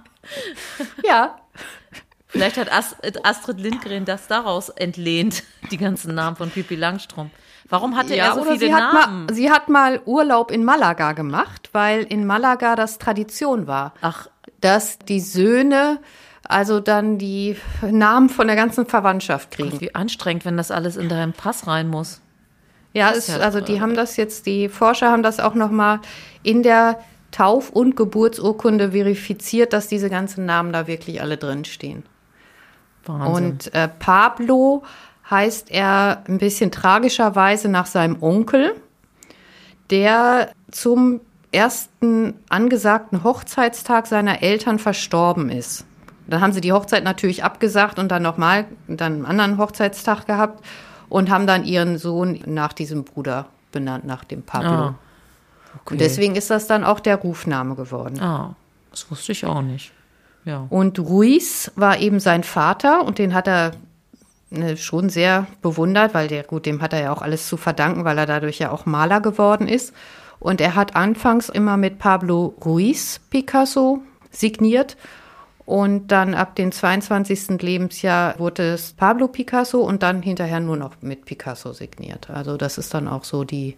Ja. 1.03 1.41
Vielleicht 2.33 2.57
hat 2.57 2.69
Astrid 2.71 3.59
Lindgren 3.59 4.05
das 4.05 4.27
daraus 4.27 4.69
entlehnt, 4.69 5.43
die 5.71 5.77
ganzen 5.77 6.15
Namen 6.15 6.35
von 6.35 6.49
Pipi 6.49 6.75
Langstrumpf. 6.75 7.31
Warum 7.69 7.95
hatte 7.95 8.15
ja, 8.15 8.25
er 8.25 8.33
so 8.33 8.43
viele 8.43 8.57
sie 8.57 8.69
Namen? 8.69 9.25
Mal, 9.25 9.33
sie 9.33 9.51
hat 9.51 9.69
mal 9.69 10.01
Urlaub 10.05 10.51
in 10.51 10.65
Malaga 10.65 11.13
gemacht, 11.13 11.69
weil 11.71 12.03
in 12.03 12.25
Malaga 12.25 12.75
das 12.75 12.97
Tradition 12.97 13.67
war. 13.67 13.93
Ach. 14.01 14.27
Dass 14.61 14.97
die 14.99 15.19
Söhne 15.19 15.99
also 16.45 16.79
dann 16.79 17.17
die 17.17 17.55
Namen 17.81 18.29
von 18.29 18.47
der 18.47 18.55
ganzen 18.55 18.85
Verwandtschaft 18.85 19.51
kriegen. 19.51 19.73
Ach, 19.75 19.81
wie 19.81 19.95
anstrengend, 19.95 20.43
wenn 20.43 20.57
das 20.57 20.71
alles 20.71 20.97
in 20.97 21.07
deinen 21.07 21.33
Pass 21.33 21.67
rein 21.67 21.87
muss. 21.87 22.19
Ja, 22.93 23.09
ist, 23.09 23.29
ja 23.29 23.37
also 23.37 23.61
die 23.61 23.79
haben 23.79 23.95
das 23.95 24.17
jetzt, 24.17 24.45
die 24.45 24.69
Forscher 24.69 25.09
haben 25.09 25.23
das 25.23 25.39
auch 25.39 25.55
noch 25.55 25.71
mal 25.71 25.99
in 26.43 26.61
der 26.61 26.99
Tauf- 27.31 27.69
und 27.71 27.95
Geburtsurkunde 27.95 28.91
verifiziert, 28.91 29.73
dass 29.73 29.87
diese 29.87 30.09
ganzen 30.09 30.45
Namen 30.45 30.73
da 30.73 30.85
wirklich 30.85 31.21
alle 31.21 31.37
drin 31.37 31.65
stehen. 31.65 32.03
Wahnsinn. 33.05 33.45
Und 33.45 33.73
äh, 33.73 33.87
Pablo 33.87 34.83
heißt 35.29 35.71
er 35.71 36.23
ein 36.27 36.37
bisschen 36.37 36.71
tragischerweise 36.71 37.69
nach 37.69 37.85
seinem 37.85 38.21
Onkel, 38.21 38.75
der 39.89 40.51
zum 40.71 41.21
ersten 41.51 42.33
angesagten 42.49 43.23
Hochzeitstag 43.23 44.07
seiner 44.07 44.41
Eltern 44.41 44.79
verstorben 44.79 45.49
ist. 45.49 45.85
Dann 46.27 46.41
haben 46.41 46.53
sie 46.53 46.61
die 46.61 46.71
Hochzeit 46.71 47.03
natürlich 47.03 47.43
abgesagt 47.43 47.99
und 47.99 48.09
dann 48.09 48.23
nochmal 48.23 48.65
dann 48.87 49.13
einen 49.13 49.25
anderen 49.25 49.57
Hochzeitstag 49.57 50.25
gehabt 50.25 50.63
und 51.09 51.29
haben 51.29 51.45
dann 51.47 51.63
ihren 51.63 51.97
Sohn 51.97 52.39
nach 52.45 52.73
diesem 52.73 53.03
Bruder 53.03 53.47
benannt, 53.71 54.05
nach 54.05 54.23
dem 54.23 54.41
Pablo. 54.41 54.69
Ah, 54.69 54.95
okay. 55.81 55.93
Und 55.93 56.01
deswegen 56.01 56.35
ist 56.35 56.49
das 56.49 56.65
dann 56.65 56.83
auch 56.83 56.99
der 56.99 57.17
Rufname 57.17 57.75
geworden. 57.75 58.19
Ah, 58.19 58.55
das 58.91 59.09
wusste 59.11 59.33
ich 59.33 59.45
auch 59.45 59.61
nicht. 59.61 59.91
Ja. 60.45 60.67
Und 60.69 60.99
Ruiz 60.99 61.71
war 61.75 61.99
eben 61.99 62.19
sein 62.19 62.43
Vater 62.43 63.05
und 63.05 63.17
den 63.17 63.33
hat 63.33 63.47
er 63.47 63.71
ne, 64.49 64.77
schon 64.77 65.09
sehr 65.09 65.47
bewundert, 65.61 66.13
weil 66.13 66.27
der, 66.27 66.43
gut, 66.43 66.65
dem 66.65 66.81
hat 66.81 66.93
er 66.93 67.01
ja 67.01 67.13
auch 67.13 67.21
alles 67.21 67.47
zu 67.47 67.57
verdanken, 67.57 68.05
weil 68.05 68.17
er 68.17 68.25
dadurch 68.25 68.59
ja 68.59 68.71
auch 68.71 68.85
Maler 68.85 69.21
geworden 69.21 69.67
ist. 69.67 69.93
Und 70.39 70.59
er 70.59 70.75
hat 70.75 70.95
anfangs 70.95 71.49
immer 71.49 71.77
mit 71.77 71.99
Pablo 71.99 72.53
Ruiz 72.65 73.21
Picasso 73.29 74.01
signiert 74.29 74.97
und 75.65 76.07
dann 76.07 76.33
ab 76.33 76.55
dem 76.55 76.71
22. 76.71 77.61
Lebensjahr 77.61 78.37
wurde 78.37 78.73
es 78.73 78.93
Pablo 78.93 79.29
Picasso 79.29 79.79
und 79.79 80.03
dann 80.03 80.21
hinterher 80.21 80.59
nur 80.59 80.75
noch 80.75 80.95
mit 81.01 81.25
Picasso 81.25 81.71
signiert. 81.71 82.29
Also 82.29 82.57
das 82.57 82.77
ist 82.77 82.93
dann 82.93 83.07
auch 83.07 83.23
so 83.23 83.45
die, 83.45 83.77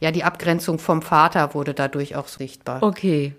ja, 0.00 0.10
die 0.10 0.24
Abgrenzung 0.24 0.78
vom 0.78 1.00
Vater 1.00 1.54
wurde 1.54 1.72
dadurch 1.72 2.16
auch 2.16 2.28
sichtbar. 2.28 2.82
Okay. 2.82 3.34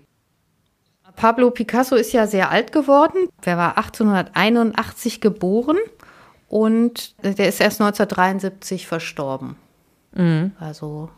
Pablo 1.18 1.50
Picasso 1.50 1.96
ist 1.96 2.12
ja 2.12 2.26
sehr 2.26 2.50
alt 2.50 2.72
geworden. 2.72 3.28
Er 3.44 3.56
war 3.56 3.76
1881 3.76 5.20
geboren 5.20 5.76
und 6.48 7.14
der 7.24 7.48
ist 7.48 7.60
erst 7.60 7.80
1973 7.80 8.86
verstorben. 8.86 9.56
Mhm. 10.12 10.52
Also 10.60 11.10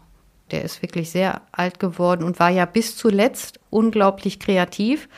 der 0.51 0.65
ist 0.65 0.83
wirklich 0.83 1.11
sehr 1.11 1.43
alt 1.53 1.79
geworden 1.79 2.25
und 2.25 2.41
war 2.41 2.49
ja 2.49 2.65
bis 2.65 2.97
zuletzt 2.97 3.61
unglaublich 3.69 4.41
kreativ 4.41 5.09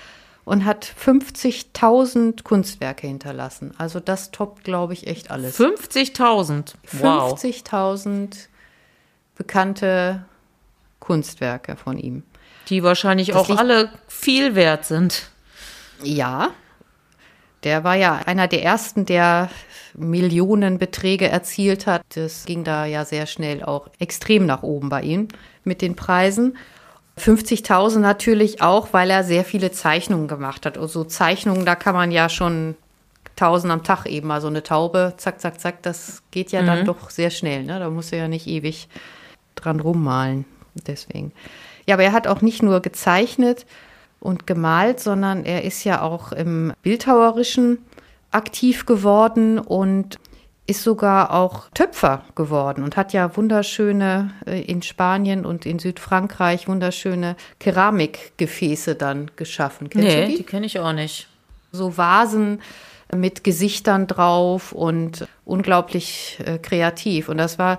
und 0.45 0.65
hat 0.65 0.85
50.000 0.85 2.43
Kunstwerke 2.43 3.07
hinterlassen. 3.07 3.73
Also 3.79 4.01
das 4.01 4.33
toppt, 4.33 4.65
glaube 4.65 4.95
ich, 4.95 5.07
echt 5.07 5.31
alles. 5.31 5.59
50.000? 5.59 6.75
Wow. 7.01 7.41
50.000 7.41 8.49
bekannte 9.37 10.25
Kunstwerke 10.99 11.77
von 11.77 11.99
ihm. 11.99 12.25
Die 12.69 12.83
wahrscheinlich 12.83 13.29
das 13.29 13.37
auch 13.37 13.57
alle 13.57 13.91
viel 14.09 14.55
wert 14.55 14.85
sind. 14.85 15.31
Ja. 16.03 16.51
Der 17.65 17.85
war 17.85 17.95
ja 17.95 18.21
einer 18.27 18.49
der 18.49 18.65
ersten, 18.65 19.07
der 19.07 19.49
Millionenbeträge 19.95 21.29
erzielt 21.29 21.87
hat. 21.87 22.03
Das 22.15 22.45
ging 22.45 22.65
da 22.65 22.87
ja 22.87 23.05
sehr 23.05 23.27
schnell 23.27 23.63
auch 23.63 23.89
extrem 23.99 24.47
nach 24.47 24.63
oben 24.63 24.89
bei 24.89 25.03
ihm 25.03 25.29
mit 25.65 25.83
den 25.83 25.95
Preisen. 25.95 26.57
50.000 27.19 27.99
natürlich 27.99 28.63
auch, 28.63 28.93
weil 28.93 29.11
er 29.11 29.23
sehr 29.23 29.45
viele 29.45 29.71
Zeichnungen 29.71 30.29
gemacht 30.29 30.65
hat. 30.65 30.79
Also 30.79 31.05
Zeichnungen, 31.05 31.67
da 31.67 31.75
kann 31.75 31.95
man 31.95 32.11
ja 32.11 32.29
schon 32.29 32.75
1000 33.37 33.73
am 33.73 33.83
Tag 33.83 34.07
eben 34.07 34.29
mal 34.29 34.41
so 34.41 34.49
eine 34.49 34.63
Taube, 34.63 35.15
zack, 35.17 35.41
zack, 35.41 35.61
zack, 35.61 35.83
das 35.83 36.23
geht 36.31 36.53
ja 36.53 36.63
mhm. 36.63 36.67
dann 36.67 36.85
doch 36.87 37.11
sehr 37.11 37.31
schnell. 37.31 37.65
Ne? 37.65 37.79
Da 37.79 37.91
muss 37.91 38.13
er 38.13 38.19
ja 38.19 38.29
nicht 38.29 38.47
ewig 38.47 38.89
dran 39.55 39.81
rummalen. 39.81 40.45
Deswegen. 40.75 41.33
Ja, 41.87 41.95
aber 41.95 42.05
er 42.05 42.13
hat 42.13 42.27
auch 42.27 42.41
nicht 42.41 42.63
nur 42.63 42.81
gezeichnet 42.81 43.67
und 44.21 44.47
gemalt, 44.47 45.01
sondern 45.01 45.45
er 45.45 45.65
ist 45.65 45.85
ja 45.85 46.03
auch 46.03 46.33
im 46.33 46.73
Bildhauerischen 46.83 47.79
aktiv 48.31 48.87
geworden 48.87 49.59
und 49.59 50.19
ist 50.67 50.85
sogar 50.85 51.35
auch 51.35 51.69
Töpfer 51.75 52.25
geworden 52.35 52.85
und 52.85 52.97
hat 52.97 53.13
ja 53.13 53.37
wunderschöne 53.37 54.31
äh, 54.47 54.63
in 54.63 54.83
Spanien 54.83 55.45
und 55.45 55.67
in 55.67 55.79
Südfrankreich 55.79 56.69
wunderschöne 56.69 57.37
Keramikgefäße 57.59 58.95
dann 58.95 59.31
geschaffen. 59.35 59.91
Kennst 59.91 60.07
nee, 60.07 60.27
die, 60.29 60.37
die 60.37 60.43
kenne 60.45 60.67
ich 60.67 60.79
auch 60.79 60.93
nicht. 60.93 61.29
So 61.73 61.97
Vasen 61.97 62.63
mit 63.15 63.45
Gesichtern 63.45 64.07
drauf 64.07 64.73
und 64.73 65.27
unglaublich 65.45 66.39
äh, 66.45 66.59
kreativ. 66.59 67.29
Und 67.29 67.39
das 67.39 67.59
war 67.59 67.79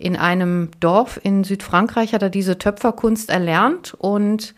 in 0.00 0.16
einem 0.16 0.70
Dorf 0.80 1.20
in 1.22 1.44
Südfrankreich, 1.44 2.14
hat 2.14 2.22
er 2.22 2.30
diese 2.30 2.56
Töpferkunst 2.56 3.28
erlernt 3.28 3.94
und 3.98 4.54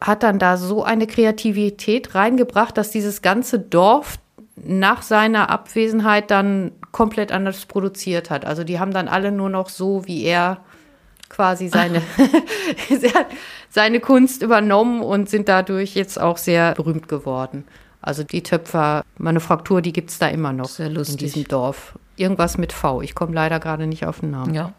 hat 0.00 0.22
dann 0.22 0.38
da 0.38 0.58
so 0.58 0.84
eine 0.84 1.06
Kreativität 1.06 2.14
reingebracht, 2.14 2.76
dass 2.76 2.90
dieses 2.90 3.22
ganze 3.22 3.58
Dorf 3.58 4.18
nach 4.56 5.00
seiner 5.00 5.48
Abwesenheit 5.48 6.30
dann 6.30 6.72
komplett 6.92 7.32
anders 7.32 7.64
produziert 7.64 8.28
hat. 8.28 8.44
Also 8.44 8.64
die 8.64 8.78
haben 8.78 8.92
dann 8.92 9.08
alle 9.08 9.32
nur 9.32 9.48
noch 9.48 9.70
so, 9.70 10.06
wie 10.06 10.22
er 10.24 10.58
quasi 11.30 11.68
seine, 11.68 12.02
seine 13.70 14.00
Kunst 14.00 14.42
übernommen 14.42 15.02
und 15.02 15.30
sind 15.30 15.48
dadurch 15.48 15.94
jetzt 15.94 16.20
auch 16.20 16.36
sehr 16.36 16.74
berühmt 16.74 17.08
geworden. 17.08 17.64
Also 18.02 18.24
die 18.24 18.42
Töpfermanufaktur, 18.42 19.80
die 19.80 19.94
gibt 19.94 20.10
es 20.10 20.18
da 20.18 20.28
immer 20.28 20.52
noch 20.52 20.68
sehr 20.68 20.90
lustig. 20.90 21.14
in 21.14 21.18
diesem 21.18 21.48
Dorf. 21.48 21.98
Irgendwas 22.16 22.58
mit 22.58 22.72
V. 22.72 23.02
Ich 23.02 23.14
komme 23.14 23.34
leider 23.34 23.60
gerade 23.60 23.86
nicht 23.86 24.06
auf 24.06 24.20
den 24.20 24.30
Namen. 24.30 24.54
Ja. 24.54 24.72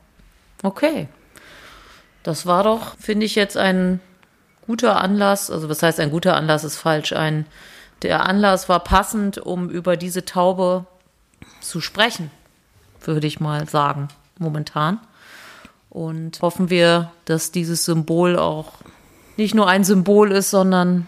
Okay. 0.63 1.07
Das 2.23 2.45
war 2.45 2.63
doch, 2.63 2.97
finde 2.97 3.25
ich, 3.25 3.35
jetzt 3.35 3.57
ein 3.57 3.99
guter 4.65 5.01
Anlass. 5.01 5.51
Also 5.51 5.69
was 5.69 5.83
heißt 5.83 5.99
ein 5.99 6.11
guter 6.11 6.35
Anlass 6.35 6.63
ist 6.63 6.77
falsch. 6.77 7.13
Ein 7.13 7.45
der 8.01 8.25
Anlass 8.25 8.69
war 8.69 8.81
passend, 8.81 9.37
um 9.37 9.69
über 9.69 9.97
diese 9.97 10.25
Taube 10.25 10.85
zu 11.61 11.81
sprechen, 11.81 12.29
würde 13.01 13.25
ich 13.27 13.39
mal 13.39 13.67
sagen, 13.67 14.09
momentan. 14.37 14.99
Und 15.89 16.41
hoffen 16.41 16.69
wir, 16.69 17.11
dass 17.25 17.51
dieses 17.51 17.85
Symbol 17.85 18.37
auch 18.37 18.73
nicht 19.37 19.55
nur 19.55 19.67
ein 19.67 19.83
Symbol 19.83 20.31
ist, 20.31 20.49
sondern 20.49 21.07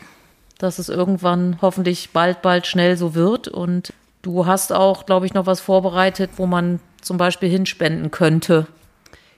dass 0.57 0.79
es 0.79 0.89
irgendwann 0.89 1.59
hoffentlich 1.61 2.11
bald, 2.11 2.41
bald 2.41 2.67
schnell 2.67 2.97
so 2.97 3.13
wird. 3.13 3.47
Und 3.47 3.93
du 4.27 4.45
hast 4.45 4.73
auch, 4.73 5.05
glaube 5.05 5.25
ich, 5.25 5.33
noch 5.33 5.45
was 5.45 5.61
vorbereitet, 5.61 6.31
wo 6.35 6.45
man 6.45 6.79
zum 7.01 7.17
Beispiel 7.17 7.49
hinspenden 7.49 8.11
könnte. 8.11 8.67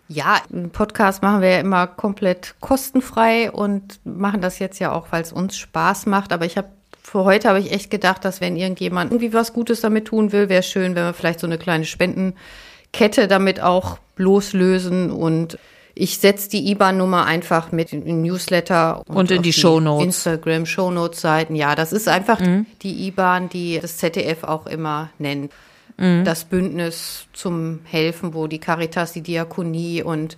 Ja, 0.07 0.41
einen 0.51 0.71
Podcast 0.71 1.21
machen 1.21 1.41
wir 1.41 1.49
ja 1.49 1.59
immer 1.59 1.85
komplett 1.85 2.55
kostenfrei 2.59 3.51
und 3.51 3.99
machen 4.03 4.41
das 4.41 4.57
jetzt 4.57 4.79
ja 4.79 4.91
auch, 4.91 5.07
weil 5.11 5.21
es 5.21 5.31
uns 5.31 5.55
Spaß 5.55 6.07
macht. 6.07 6.33
Aber 6.33 6.45
ich 6.45 6.57
habe 6.57 6.69
für 7.03 7.23
heute 7.23 7.47
habe 7.47 7.59
ich 7.59 7.71
echt 7.71 7.91
gedacht, 7.91 8.25
dass 8.25 8.41
wenn 8.41 8.55
irgendjemand 8.55 9.11
irgendwie 9.11 9.33
was 9.33 9.53
Gutes 9.53 9.81
damit 9.81 10.05
tun 10.05 10.31
will, 10.31 10.49
wäre 10.49 10.63
schön, 10.63 10.95
wenn 10.95 11.05
wir 11.05 11.13
vielleicht 11.13 11.39
so 11.39 11.47
eine 11.47 11.59
kleine 11.59 11.85
Spendenkette 11.85 13.27
damit 13.27 13.61
auch 13.61 13.99
loslösen 14.17 15.11
und 15.11 15.59
ich 15.99 16.17
setze 16.17 16.49
die 16.49 16.71
IBAN-Nummer 16.71 17.25
einfach 17.25 17.73
mit 17.73 17.91
in 17.91 18.21
Newsletter 18.21 19.03
und, 19.07 19.17
und 19.17 19.31
in 19.31 19.41
die, 19.41 19.49
die 19.49 19.59
Shownotes. 19.59 20.05
Instagram 20.05 20.65
Shownotes-Seiten. 20.65 21.55
Ja, 21.55 21.75
das 21.75 21.91
ist 21.91 22.07
einfach 22.07 22.39
mhm. 22.39 22.65
die 22.81 23.07
IBAN, 23.07 23.49
die 23.49 23.79
das 23.81 23.97
ZDF 23.97 24.45
auch 24.45 24.65
immer 24.65 25.09
nennt. 25.19 25.51
Mhm. 25.97 26.23
Das 26.23 26.45
Bündnis 26.45 27.27
zum 27.33 27.79
Helfen, 27.83 28.33
wo 28.33 28.47
die 28.47 28.59
Caritas, 28.59 29.11
die 29.11 29.21
Diakonie 29.21 30.01
und 30.01 30.37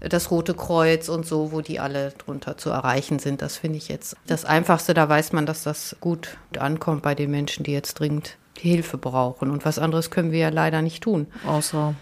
das 0.00 0.30
Rote 0.30 0.54
Kreuz 0.54 1.10
und 1.10 1.26
so, 1.26 1.52
wo 1.52 1.60
die 1.60 1.78
alle 1.78 2.12
drunter 2.12 2.56
zu 2.56 2.70
erreichen 2.70 3.18
sind. 3.18 3.42
Das 3.42 3.58
finde 3.58 3.76
ich 3.76 3.88
jetzt 3.88 4.16
das 4.26 4.46
Einfachste. 4.46 4.94
Da 4.94 5.08
weiß 5.08 5.32
man, 5.32 5.44
dass 5.44 5.62
das 5.62 5.94
gut 6.00 6.38
ankommt 6.58 7.02
bei 7.02 7.14
den 7.14 7.30
Menschen, 7.30 7.64
die 7.64 7.72
jetzt 7.72 7.94
dringend 8.00 8.38
die 8.62 8.70
Hilfe 8.70 8.96
brauchen. 8.96 9.50
Und 9.50 9.66
was 9.66 9.78
anderes 9.78 10.10
können 10.10 10.32
wir 10.32 10.38
ja 10.38 10.48
leider 10.48 10.80
nicht 10.80 11.02
tun. 11.02 11.26
Außer 11.46 11.94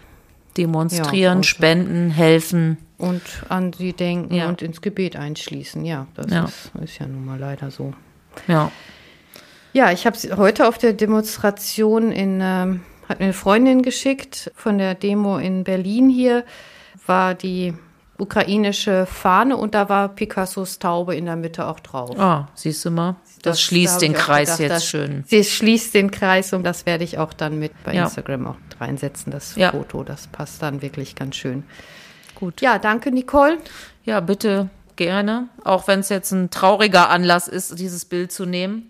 demonstrieren, 0.57 1.39
ja, 1.39 1.43
spenden, 1.43 2.09
helfen. 2.09 2.77
Und 3.01 3.21
an 3.49 3.73
sie 3.73 3.93
denken 3.93 4.33
ja. 4.33 4.47
und 4.47 4.61
ins 4.61 4.81
Gebet 4.81 5.15
einschließen. 5.15 5.83
Ja, 5.85 6.07
das 6.15 6.31
ja. 6.31 6.45
Ist, 6.45 6.71
ist 6.83 6.99
ja 6.99 7.07
nun 7.07 7.25
mal 7.25 7.39
leider 7.39 7.71
so. 7.71 7.93
Ja. 8.47 8.71
Ja, 9.73 9.91
ich 9.91 10.05
habe 10.05 10.17
heute 10.37 10.67
auf 10.67 10.77
der 10.77 10.93
Demonstration 10.93 12.11
in, 12.11 12.39
ähm, 12.41 12.81
hat 13.07 13.19
mir 13.19 13.25
eine 13.25 13.33
Freundin 13.33 13.81
geschickt 13.81 14.51
von 14.55 14.77
der 14.77 14.95
Demo 14.95 15.37
in 15.37 15.63
Berlin 15.63 16.09
hier, 16.09 16.43
war 17.05 17.33
die 17.33 17.73
ukrainische 18.17 19.07
Fahne 19.07 19.57
und 19.57 19.73
da 19.73 19.89
war 19.89 20.09
Picassos 20.09 20.77
Taube 20.77 21.15
in 21.15 21.25
der 21.25 21.35
Mitte 21.35 21.65
auch 21.65 21.79
drauf. 21.79 22.19
Ah, 22.19 22.49
siehst 22.53 22.85
du 22.85 22.91
mal. 22.91 23.15
Das, 23.41 23.43
das 23.43 23.61
schließt 23.61 23.95
da 23.95 23.99
den 23.99 24.13
Kreis 24.13 24.57
gedacht, 24.57 24.81
jetzt 24.81 24.87
schön. 24.87 25.23
Sie 25.25 25.43
schließt 25.43 25.93
den 25.95 26.11
Kreis 26.11 26.53
und 26.53 26.63
das 26.63 26.85
werde 26.85 27.03
ich 27.03 27.17
auch 27.17 27.33
dann 27.33 27.57
mit 27.57 27.71
bei 27.83 27.95
ja. 27.95 28.03
Instagram 28.03 28.47
auch 28.47 28.55
reinsetzen, 28.79 29.31
das 29.31 29.55
ja. 29.55 29.71
Foto. 29.71 30.03
Das 30.03 30.27
passt 30.27 30.61
dann 30.61 30.81
wirklich 30.83 31.15
ganz 31.15 31.35
schön. 31.35 31.63
Gut. 32.41 32.59
Ja, 32.59 32.79
danke, 32.79 33.11
Nicole. 33.11 33.59
Ja, 34.03 34.19
bitte 34.19 34.69
gerne. 34.95 35.47
Auch 35.63 35.87
wenn 35.87 35.99
es 35.99 36.09
jetzt 36.09 36.31
ein 36.31 36.49
trauriger 36.49 37.11
Anlass 37.11 37.47
ist, 37.47 37.77
dieses 37.77 38.03
Bild 38.05 38.31
zu 38.31 38.47
nehmen. 38.47 38.89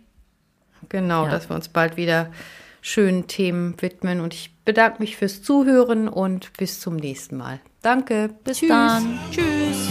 Genau, 0.88 1.26
ja. 1.26 1.32
dass 1.32 1.50
wir 1.50 1.56
uns 1.56 1.68
bald 1.68 1.98
wieder 1.98 2.32
schönen 2.80 3.28
Themen 3.28 3.76
widmen. 3.82 4.22
Und 4.22 4.34
ich 4.34 4.56
bedanke 4.64 5.00
mich 5.00 5.18
fürs 5.18 5.44
Zuhören 5.44 6.08
und 6.08 6.54
bis 6.54 6.80
zum 6.80 6.96
nächsten 6.96 7.36
Mal. 7.36 7.60
Danke. 7.82 8.30
Bis 8.46 8.60
Tschüss. 8.60 8.70
dann. 8.70 9.20
Tschüss. 9.32 9.90